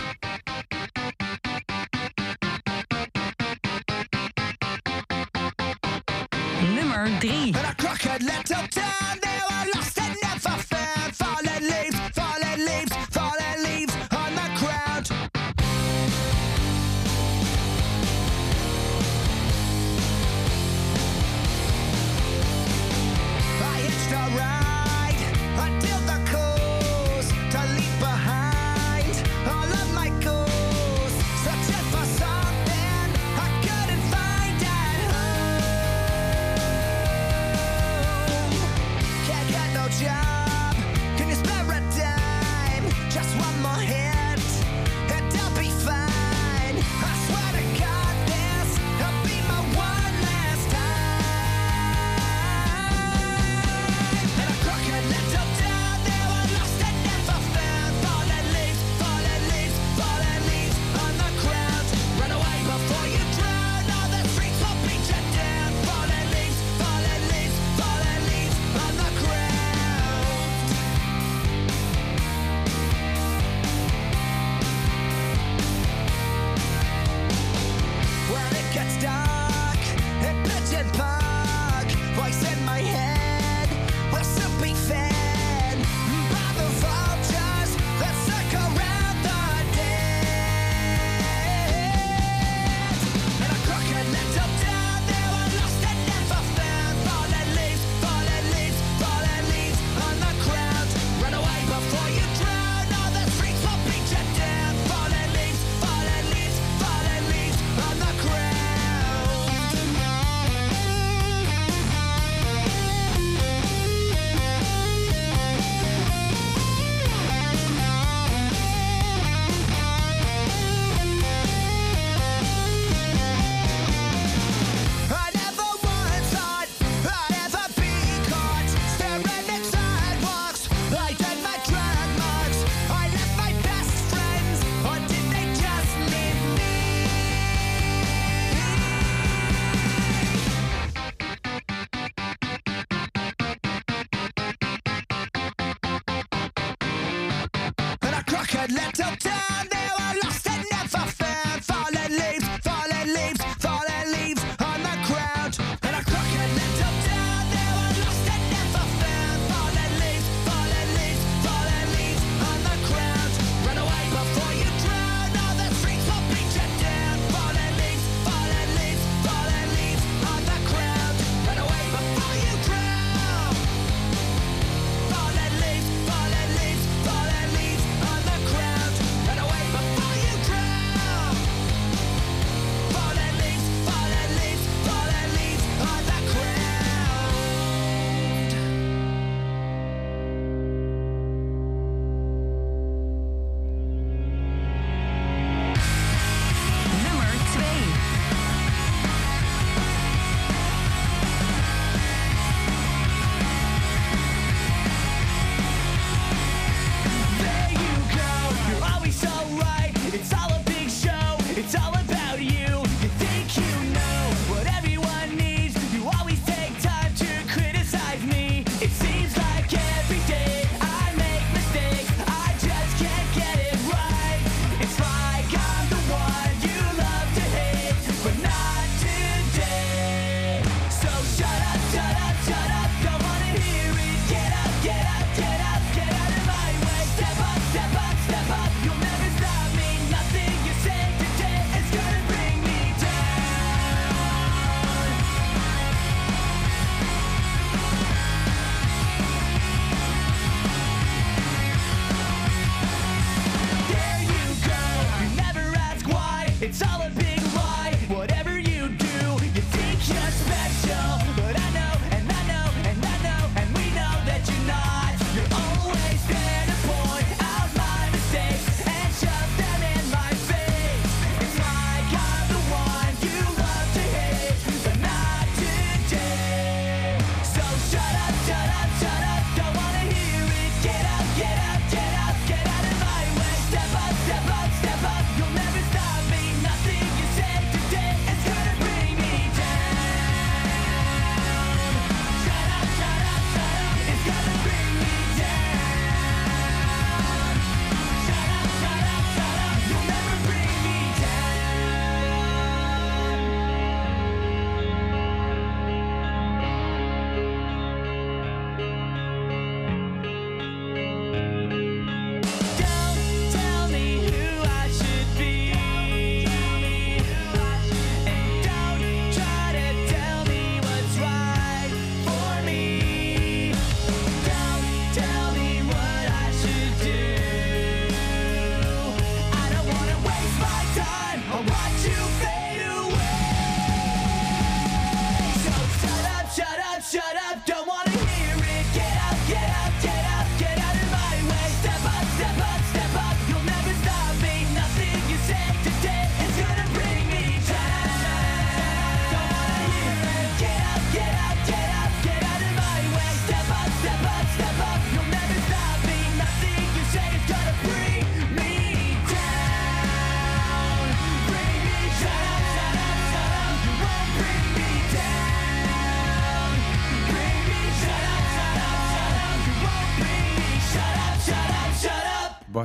[8.06, 8.53] And a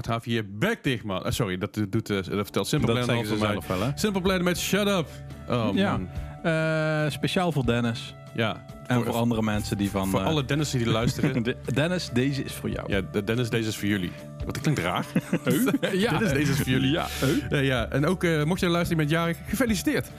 [0.10, 1.26] have je back dicht, man.
[1.26, 5.08] Eh, sorry, dat, doet, eh, dat vertelt Simple dat Plan Simple Plan met Shut Up.
[5.50, 6.00] Oh, ja.
[6.44, 8.16] Eh, speciaal voor Dennis.
[8.34, 8.66] Ja.
[8.88, 10.10] En voor, andere mensen die van...
[10.10, 11.44] Voor alle Dennis die luisteren.
[11.74, 12.94] Dennis, deze is voor jou.
[12.94, 14.12] Ja, de Dennis, deze is voor jullie.
[14.46, 15.06] Wat klinkt raar.
[15.94, 16.18] ja.
[16.18, 16.92] Deze is voor jullie.
[16.92, 17.08] Ja.
[17.50, 17.90] Ja.
[17.90, 20.12] En ook, mocht je luisteren met jarig, gefeliciteerd.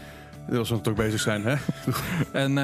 [0.53, 1.55] Als we toch bezig zijn, hè?
[2.33, 2.55] en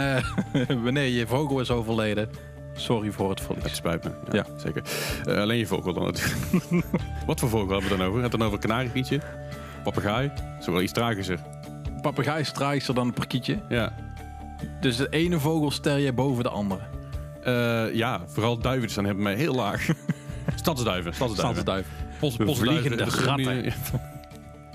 [0.82, 2.28] wanneer je vogel is overleden,
[2.76, 3.62] Sorry voor het verlies.
[3.62, 4.10] Het spijt me.
[4.32, 4.82] Ja, zeker.
[5.26, 6.86] Eh, alleen je vogel dan natuurlijk.
[7.26, 8.22] Wat voor vogel hebben we dan over?
[8.22, 9.20] Het dan over kanariepietje?
[9.82, 10.28] Papegaai?
[10.28, 11.38] Dat is wel iets tragischer.
[12.02, 13.58] Papegaai is tragischer dan een parkietje?
[13.68, 13.92] Ja.
[14.80, 16.80] Dus de ene vogel stel je boven de andere?
[17.42, 19.86] Eh, ja, vooral duiven staan hebben mij heel laag.
[20.54, 21.62] stadsduiven, stadsduiven.
[21.62, 21.92] Stadsduiven.
[22.18, 23.72] Pos, de gratten.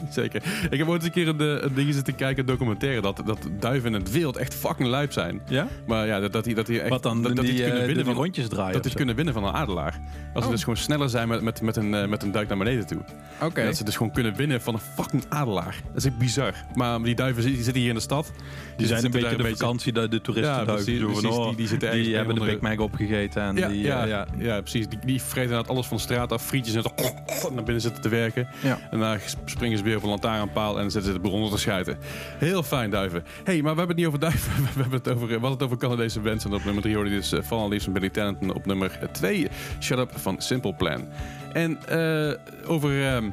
[0.09, 0.41] Zeker.
[0.69, 3.39] Ik heb ooit een keer een, eh, een ding zitten kijken, een documentaire, dat, dat
[3.59, 5.41] duiven in het wild echt fucking lijp zijn.
[5.47, 5.67] Ja?
[5.87, 6.89] Maar ja, dat, dat die, dat die echt...
[6.89, 7.21] Wat dan?
[7.23, 9.43] dat, dat die, die kunnen eh, winnen van rondjes draaien Dat die kunnen winnen van
[9.43, 9.99] een adelaar.
[10.33, 10.55] Als ze Oh.
[10.55, 12.99] dus gewoon sneller zijn met, met, met, een, eh, met een duik naar beneden toe.
[13.41, 13.63] Oké.
[13.63, 15.75] Dat ze dus gewoon kunnen winnen van een fucking adelaar.
[15.87, 16.53] Dat is echt bizar.
[16.73, 18.31] Maar die duiven die zitten hier in de stad.
[18.77, 21.25] Die zijn een beetje daar de vakantie, de, de toeristen Ja, precies, precies.
[21.25, 23.41] oh, Die- die zitten die hebben de Big Mac opgegeten.
[23.41, 24.87] En Ja, die, ja, ja, ja, precies.
[24.87, 26.43] Die, die vreten alles van de straat af.
[26.45, 26.89] Frietjes en zo
[27.55, 28.47] naar binnen zitten te werken.
[28.63, 31.57] En daarna springen ze weer op een lantaarnpaal en dan zitten ze de bron te
[31.57, 31.97] schuiten.
[32.37, 33.23] Heel fijn, duiven.
[33.43, 34.63] hey, maar we hebben het niet over duiven.
[34.75, 36.45] We hebben het over, we hadden het over Canadese bands.
[36.45, 38.37] En op nummer 3 hoorde je dus Van Liefst van Billy Talent.
[38.41, 39.47] En op nummer 2
[39.79, 41.07] Shut Up van Simple Plan.
[41.53, 43.05] En eh, over...
[43.05, 43.29] ehm,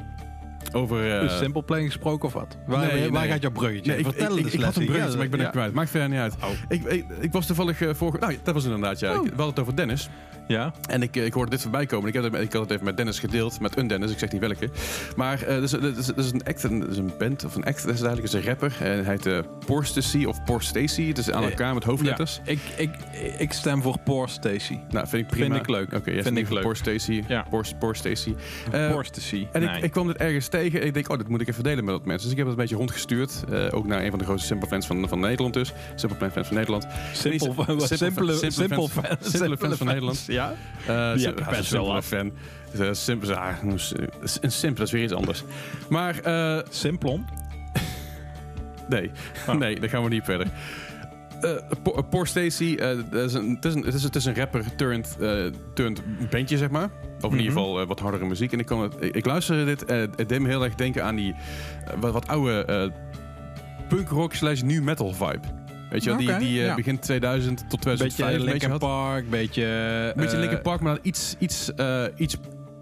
[0.73, 2.57] over eh, Simple Plan gesproken of wat?
[2.65, 3.31] Waar, Nee, waar nee.
[3.31, 3.91] gaat jouw bruggetje?
[3.91, 5.73] Nee, ik, Vertel ik, ik, ik had een bruggetje, maar ik ben Ja, het kwijt.
[5.73, 6.35] Maakt verder niet uit.
[6.43, 6.79] Oh.
[7.21, 8.17] Ik, was toevallig uh, vorige...
[8.19, 9.09] Nou, dat was inderdaad, ja.
[9.11, 10.09] Ik, we hadden het over Dennis.
[10.49, 10.73] Ja?
[10.89, 12.07] En ik, ik hoorde dit voorbij komen.
[12.07, 13.59] Ik, heb het, ik had het even met Dennis gedeeld.
[13.59, 14.69] Met een Dennis, ik zeg niet welke.
[15.15, 17.55] Maar uh, dat, is, dat, is, dat is een act, een, is een band of
[17.55, 17.85] een act.
[17.85, 18.77] Dat is eigenlijk is een rapper.
[18.79, 21.07] En hij heet uh, Porstacy of Porstacy.
[21.07, 22.41] Het is aan elkaar met hoofdletters.
[22.45, 22.89] Ja, ik, ik,
[23.37, 24.79] ik stem voor Poor Stacy.
[24.89, 25.55] Nou, vind ik prima.
[25.55, 25.87] Vind ik leuk.
[25.87, 26.63] Oké, okay, vind ik leuk.
[26.63, 27.23] Porstacy.
[27.27, 27.45] Ja.
[27.79, 28.35] Porstacy.
[28.73, 29.47] Uh, Porstacy.
[29.51, 29.77] En nee.
[29.77, 30.81] ik, ik kwam dit ergens tegen.
[30.81, 32.23] En ik denk, oh, dit moet ik even delen met dat mensen.
[32.23, 33.43] Dus ik heb het een beetje rondgestuurd.
[33.49, 35.73] Uh, ook naar een van de grootste Simple fans van, van Nederland dus.
[35.95, 36.87] Simple fans van Nederland.
[37.13, 37.47] Simple,
[37.87, 40.25] simpele fans, simpele fans van Nederland.
[40.38, 40.38] Ja?
[40.39, 42.05] Uh, Die heb ik best wel af.
[42.05, 42.31] fan.
[42.79, 43.53] Uh, simpel, ah,
[44.41, 45.43] een simpel, dat is weer iets anders.
[45.89, 46.15] Maar...
[46.27, 47.25] Uh, Simplon?
[48.89, 49.11] nee,
[49.47, 49.55] oh.
[49.55, 50.47] nee, daar gaan we niet verder.
[51.41, 55.45] Uh, Poor Stacy, uh, is een, het, is een, het, is, een rapper turned, uh,
[55.73, 56.83] turned bandje, zeg maar.
[56.83, 57.39] Of in mm -hmm.
[57.39, 58.51] ieder geval uh, wat hardere muziek.
[58.53, 61.03] En ik, kon het, ik, ik luisterde dit en het deed me heel erg denken
[61.03, 61.35] aan die
[61.99, 62.91] wat, wat oude
[63.87, 65.58] punk rock slash nu metal vibe.
[65.89, 66.75] Weet je wel, okay, die, die ja.
[66.75, 70.13] begin 2000 tot 2005 beetje Linkin Park, beetje...
[70.15, 71.71] Beetje Linkin Park, maar dan iets, iets,
[72.17, 72.37] iets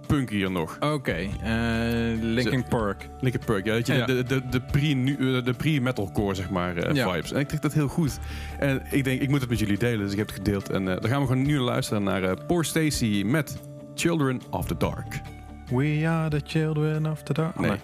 [0.07, 0.75] punkier nog.
[0.75, 1.23] Oké, okay.
[1.23, 3.09] uh, Linkin Park.
[3.19, 3.73] Linkin Park, ja.
[3.73, 4.05] Weet je, ja.
[4.05, 7.11] de, de, de, pre, de pre-metalcore, zeg maar, uh, ja.
[7.11, 7.31] vibes.
[7.31, 8.19] En ik trek dat heel goed.
[8.59, 10.69] En ik denk, ik moet het met jullie delen, dus ik heb het gedeeld.
[10.69, 13.61] En uh, dan gaan we gewoon nu luisteren naar uh, Poor Stacy met
[13.95, 15.21] Children of the Dark.
[15.69, 17.59] We are the children of the dark.
[17.59, 17.77] Nee.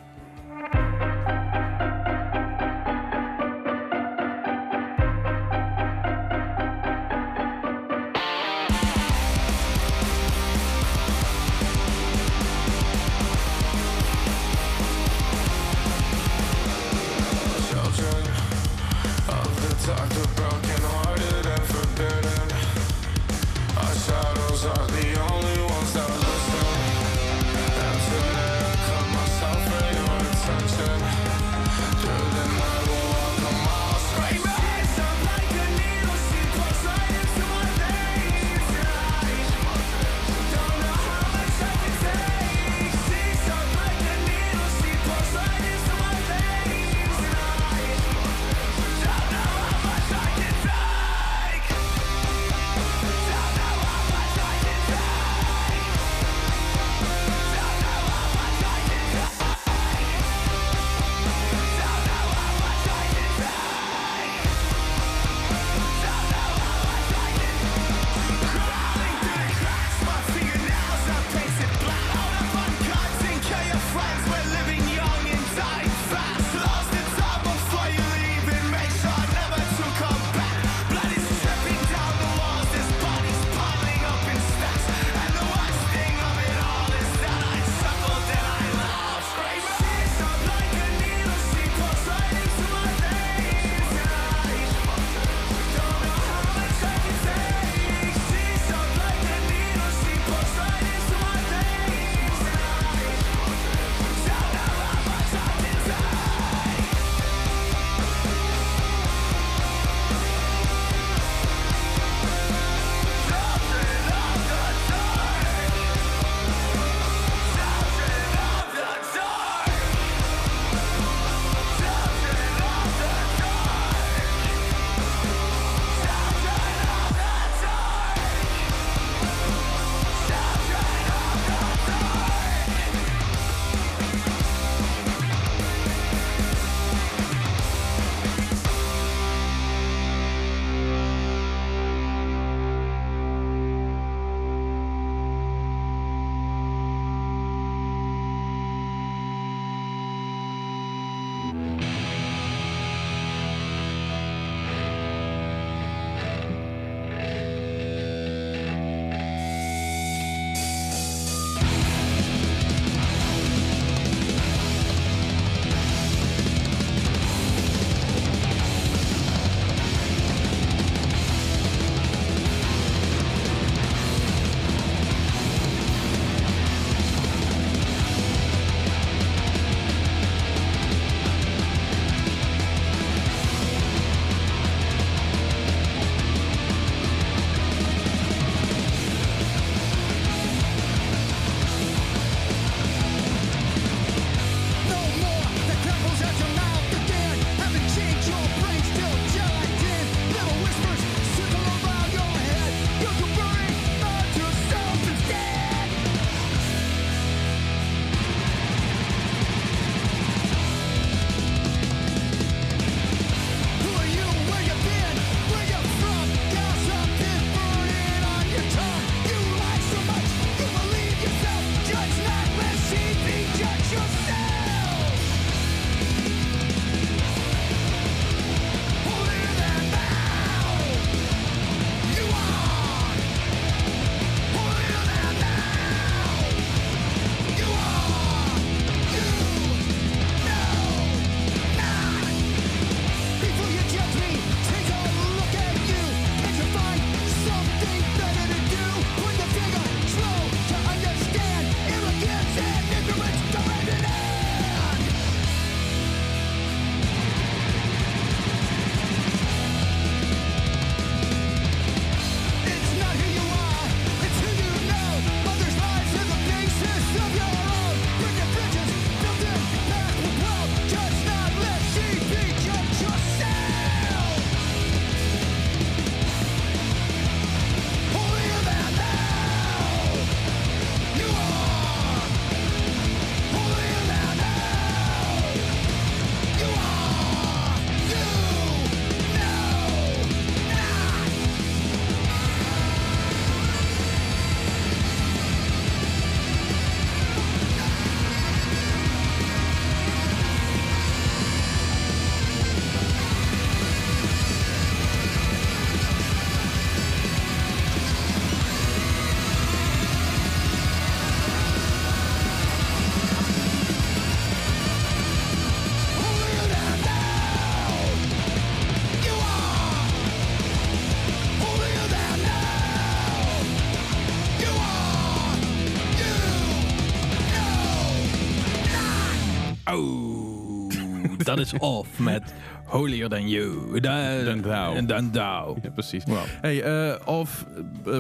[331.38, 332.54] Dat is off met
[332.86, 334.00] Holier Than You.
[334.00, 335.06] Da- Than Thou.
[335.06, 335.78] Than Thou.
[335.82, 336.24] Ja, precies.
[336.26, 336.38] Wow.
[336.62, 337.66] Hey, eh, of
[338.06, 338.18] eh,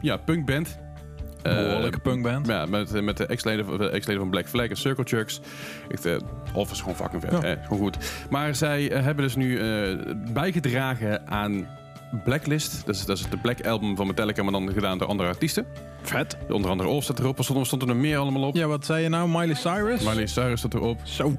[0.00, 0.78] ja, punkband.
[1.42, 2.46] Eh, Behoorlijke punkband.
[2.46, 5.40] Ja, met, eh, met de ex-leden van, de ex-leden van Black Flag en Circle Jerks.
[5.88, 6.16] Ik, eh,
[6.54, 7.32] of is gewoon fucking vet.
[7.32, 7.40] Ja.
[7.40, 7.96] hè, gewoon goed.
[8.30, 9.96] Maar zij eh, hebben dus nu eh,
[10.32, 11.68] bijgedragen aan
[12.24, 12.86] Blacklist.
[12.86, 15.66] Dat is, dat is de Black Album van Metallica, maar dan gedaan door andere artiesten.
[16.02, 16.36] Vet.
[16.48, 17.38] Onder andere Off staat erop.
[17.38, 18.54] Er stond, stond er nog meer allemaal op.
[18.54, 19.28] Ja, wat zei je nou?
[19.28, 20.02] Miley Cyrus?
[20.02, 21.00] Miley Cyrus staat erop.
[21.02, 21.36] Zo.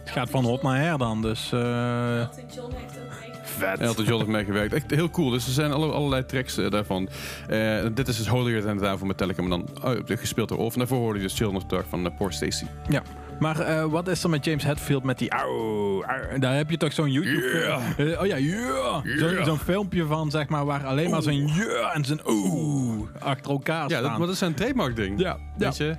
[0.00, 1.52] Het gaat van hot naar her dan, dus...
[1.52, 3.48] eh, Elton John heeft ook meegewerkt.
[3.50, 3.80] vet.
[3.80, 4.72] Elton John heeft meegewerkt.
[4.72, 5.30] Echt heel cool.
[5.30, 7.08] Dus er zijn alle, allerlei tracks eh, daarvan.
[7.48, 10.72] Eh, dit is dus Holier Than Thou van Metallica, maar dan oh, gespeeld door Off.
[10.72, 12.64] En daarvoor hoorde je dus Children of Dark van uh, Poor Stacy.
[12.88, 13.02] Ja.
[13.42, 15.30] Maar eh, wat is er met James Hetfield met die...
[15.30, 17.58] Auw, auw, daar heb je toch zo'n YouTube...
[17.58, 18.12] Yeah.
[18.12, 19.04] eh, oh ja, yeah.
[19.18, 19.44] Zo'n Yeah.
[19.44, 23.82] zo'n filmpje van, zeg maar, waar alleen maar zo'n yeah en zo'n oeh achter elkaar
[23.82, 24.02] Ja, staan.
[24.02, 25.20] dat, maar dat is een trademark ding.
[25.20, 25.28] Ja,
[25.58, 25.66] ja.
[25.66, 25.96] Weet je?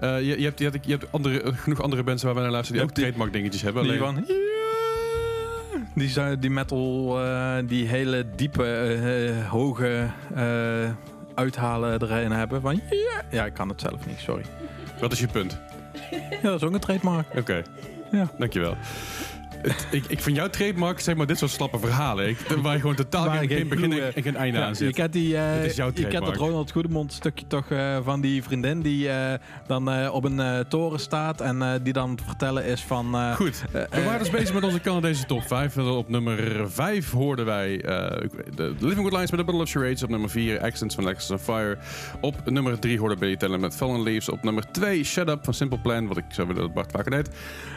[0.00, 2.50] Eh, je, je hebt, je hebt, je hebt andere, genoeg andere bands waar we naar
[2.50, 3.82] luisteren die Ja, ook trademark dingetjes hebben.
[3.82, 4.24] Die Alleen, van...
[4.26, 4.38] Yeah.
[5.94, 7.18] Die, zijn- die metal,
[7.66, 10.06] die hele diepe, hoge
[11.34, 12.60] uithalen erin hebben.
[12.60, 13.22] Van yeah.
[13.30, 14.42] Ja, ik kan het zelf niet, sorry.
[15.00, 15.60] Wat is je punt?
[16.10, 17.26] Ja, dat is ook een trademark.
[17.36, 17.62] Oké,
[18.10, 18.28] Ja.
[18.38, 18.76] dankjewel.
[19.62, 22.28] Het, ik, ik vind jouw trademark, zeg maar, dit soort slappe verhalen.
[22.28, 24.76] Ik, waar je gewoon totaal geen, geen begin en, en geen einde Ja, aan je
[24.76, 24.94] zit.
[24.94, 26.48] kent, die, eh, Dit is jouw je kent dat trademark.
[26.50, 30.58] Ronald Goedemond stukje toch eh, van die vriendin die eh, dan eh, op een eh,
[30.58, 33.14] toren staat en eh, die dan vertellen is van...
[33.14, 35.76] eh, Goed, eh, we waren dus bezig met onze Canadese top 5.
[35.78, 39.70] Op nummer 5 hoorden wij eh, ik de Living Good Lines met The Battle of
[39.70, 40.02] Charades.
[40.02, 41.78] Op nummer 4 Accents van Lexus on Fire.
[42.20, 44.28] Op nummer 3 hoorden Billy Talent met Fallen Leaves.
[44.28, 47.10] Op nummer 2 Shut Up van Simple Plan, wat ik zou willen dat Bart vaker
[47.10, 47.30] deed.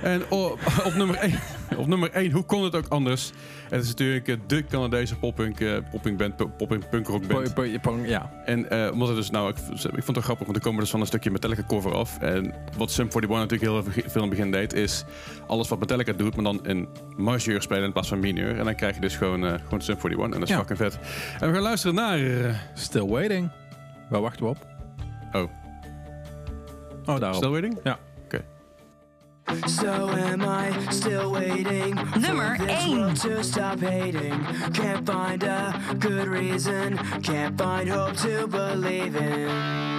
[0.03, 1.33] En op, op, nummer 1,
[1.81, 3.31] op nummer 1, hoe kon het ook anders?
[3.69, 7.53] Het is natuurlijk eh, de Canadese poppunk, eh, popping band, po- popping punkrock band.
[7.53, 8.31] po- po- po- ja.
[8.45, 9.57] En eh, omdat het dus nou, ik,
[9.95, 12.19] ik vond het grappig, want er komen dus van een stukje Metallica cover af.
[12.19, 15.03] En wat Sum 41 natuurlijk heel veel in het begin deed, is
[15.47, 18.57] alles wat Metallica doet, maar dan in majeur spelen in plaats van mineur.
[18.57, 20.57] En dan krijg je dus gewoon, gewoon Sum 41 en dat is Ja.
[20.57, 20.99] fucking vet.
[21.39, 22.19] En we gaan luisteren naar...
[22.73, 23.49] Still waiting.
[24.09, 24.65] Waar wachten we op?
[25.33, 25.43] oh,
[27.07, 27.33] Oh, daarop.
[27.35, 27.79] Still Waiting?
[27.83, 27.97] Ja.
[29.67, 34.43] So am I still waiting Nummer for this world to stop hating?
[34.73, 39.94] Can't find a good reason, can't find hope to believe in.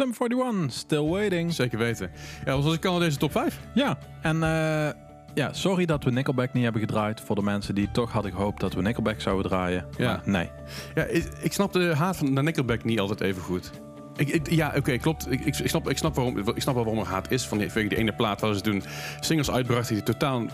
[0.00, 1.52] Sum 41, Still Waiting.
[1.54, 2.10] Zeker weten.
[2.38, 3.60] Ja, dat was onze Canadese top 5.
[3.74, 4.88] Ja, en eh,
[5.34, 7.20] ja, sorry dat we Nickelback niet hebben gedraaid.
[7.20, 9.84] Voor de mensen die toch hadden gehoopt dat we Nickelback zouden draaien.
[9.96, 10.06] Ja.
[10.06, 10.50] Maar nee.
[10.94, 13.70] Ja, ik, ik snap de haat van naar Nickelback niet altijd even goed.
[14.16, 15.32] Ik, ik- ja, oké, klopt.
[15.32, 17.58] Ik, ik, ik snap, ik, snap waarom, ik snap wel waarom er haat is van
[17.58, 18.82] die, die ene plaat waar ze toen
[19.20, 20.44] singles uitbrachten die totaal,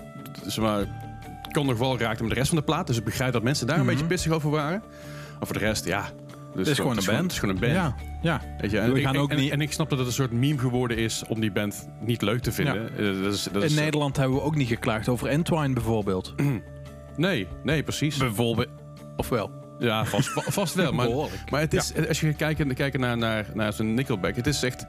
[0.47, 0.85] zeg maar,
[1.53, 2.87] kon nog wel raakten met de rest van de plaat.
[2.87, 4.83] Dus ik begrijp dat mensen daar een beetje pissig over waren.
[5.39, 6.05] Maar voor de rest, ja.
[6.57, 7.23] Dus Het is gewoon een band.
[7.23, 7.73] Het is gewoon een band.
[7.73, 8.41] Ja, ja.
[8.61, 10.07] Weet je, en, We ik, gaan en- ook en- niet- en ik snap dat het
[10.07, 12.91] een soort meme geworden is om die band niet leuk te vinden.
[12.99, 16.35] Eh, Dat is, dat is, In Nederland hebben we ook niet geklaagd over Entwine bijvoorbeeld.
[17.17, 18.17] Nee, nee, precies.
[18.17, 18.69] bijvoorbeeld.
[19.17, 19.51] Ofwel.
[19.79, 20.93] Ja, vast, va- vast wel.
[20.93, 21.09] Maar,
[21.51, 24.85] maar het is, als je kijkt kijken naar, naar, naar zo'n Nickelback, het is echt...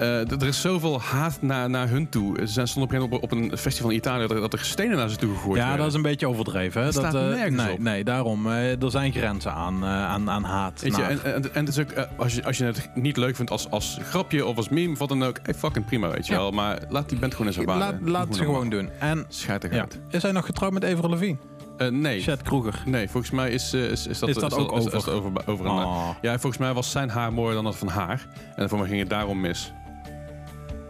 [0.00, 2.36] eh, er is zoveel haat naar, naar hun toe.
[2.40, 4.96] Ze zijn stonden op een, gegeven moment op, een festival in Italië dat er, stenen
[4.96, 5.78] naar ze toe gegooid Ja, werden.
[5.78, 6.80] dat is een beetje overdreven.
[6.80, 6.86] Hè?
[6.86, 7.78] Dat, staat eh, nergens nee, op.
[7.78, 8.46] nee, daarom.
[8.46, 10.80] eh, er zijn grenzen aan, aan, aan haat.
[10.80, 13.36] Weet je, en, en, en het is ook, als, je, als je het niet leuk
[13.36, 16.32] vindt als, als grapje of als meme, wat dan ook, hey, fucking prima, weet je
[16.32, 16.38] Ja.
[16.38, 16.50] wel.
[16.50, 17.84] Maar laat die band gewoon in zijn waarde.
[17.84, 18.90] laat, laat ze gewoon doen.
[18.98, 19.86] En Schijt ja.
[20.10, 21.36] is hij nog getrouwd met Lavigne?
[21.76, 22.20] Eh, nee.
[22.20, 22.82] Chet Kroeger.
[22.86, 24.90] Nee, volgens mij is, is, is dat, Is dat ook is- is over?
[24.90, 26.08] dat over, over Oh.
[26.20, 28.26] Ja, volgens mij was zijn haar mooier dan dat van haar.
[28.56, 29.72] En voor mij ging het daarom mis.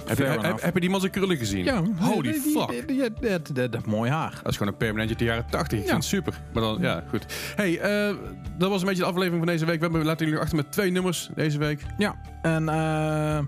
[0.09, 0.65] Heb je, Fair heb, enough.
[0.65, 1.65] heb je die man zijn krullen gezien?
[1.65, 2.87] Ja, Holy die- fuck.
[2.89, 4.31] die- die- die- Dat mooi haar.
[4.43, 5.79] Dat is gewoon een permanentje uit de jaren 80.
[5.79, 5.91] Ik Ja.
[5.91, 6.41] vind het super.
[6.53, 7.27] Maar dan, ja, goed.
[7.57, 8.15] Hey, eh,
[8.59, 9.77] dat was een beetje de aflevering van deze week.
[9.79, 11.81] We hebben, laten jullie achter met twee nummers deze week.
[11.99, 13.39] Ja, en eh,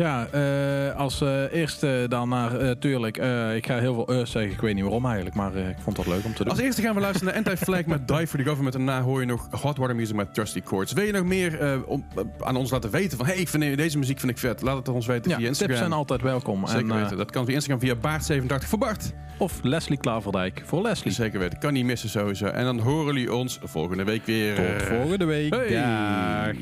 [0.00, 4.26] ja, eh, als eh, eerste dan naar, eh, tuurlijk, eh, ik ga heel veel eh
[4.26, 6.52] zeggen, ik weet niet waarom eigenlijk, maar eh, ik vond dat leuk om te doen.
[6.52, 8.74] Als eerste gaan we luisteren naar Anti-Flag met Die for the Government.
[8.74, 10.92] En daarna hoor je nog Hot Water Music met Trusty Chords.
[10.92, 12.06] Wil je nog meer eh, om,
[12.40, 13.26] aan ons laten weten van...
[13.26, 14.62] hey, ik vind deze muziek vind ik vet.
[14.62, 15.76] Laat het ons weten ja, via Instagram.
[15.76, 16.66] tips zijn altijd welkom.
[16.66, 17.16] Zeker En, weten.
[17.16, 19.12] Dat kan via Instagram via Baart87 voor Bart.
[19.38, 21.12] of Leslie Klaverdijk voor Leslie.
[21.12, 21.58] Zeker weten.
[21.58, 22.46] Kan niet missen sowieso.
[22.46, 24.54] En dan horen jullie ons volgende week weer.
[24.54, 25.54] Tot volgende week.
[25.54, 25.68] Hey.
[25.68, 26.56] Dag.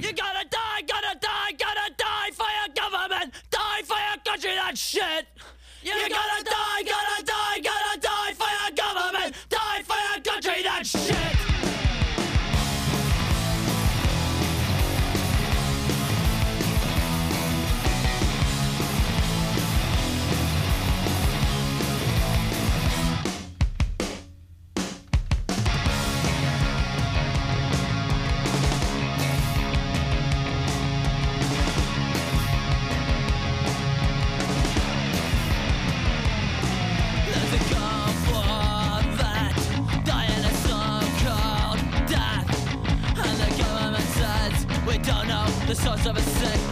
[4.78, 5.26] Shit.
[5.82, 7.37] You gotta die, gotta die,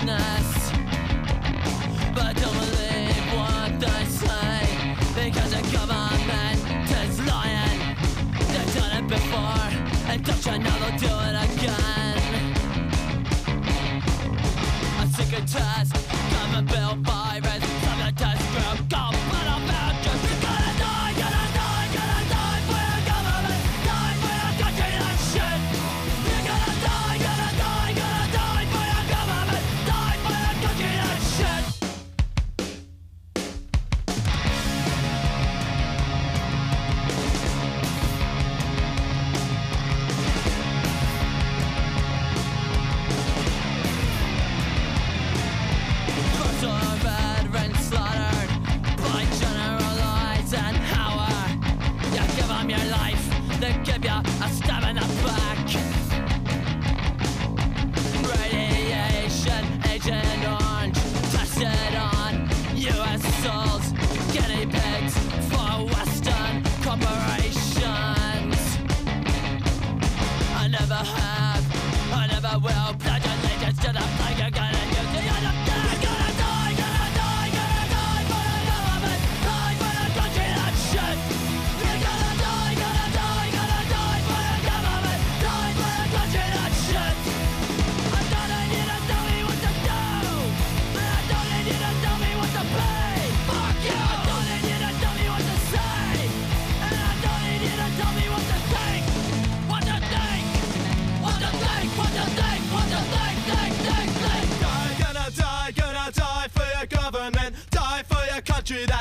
[0.07, 0.56] nice.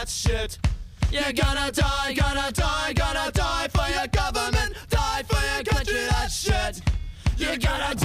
[0.05, 0.59] That's shit.
[1.11, 2.13] You're gonna die.
[2.13, 2.93] Gonna die.
[2.93, 4.75] Gonna die for your government.
[4.89, 6.05] Die for your country.
[6.09, 6.81] that shit.
[7.37, 8.04] You're gonna die.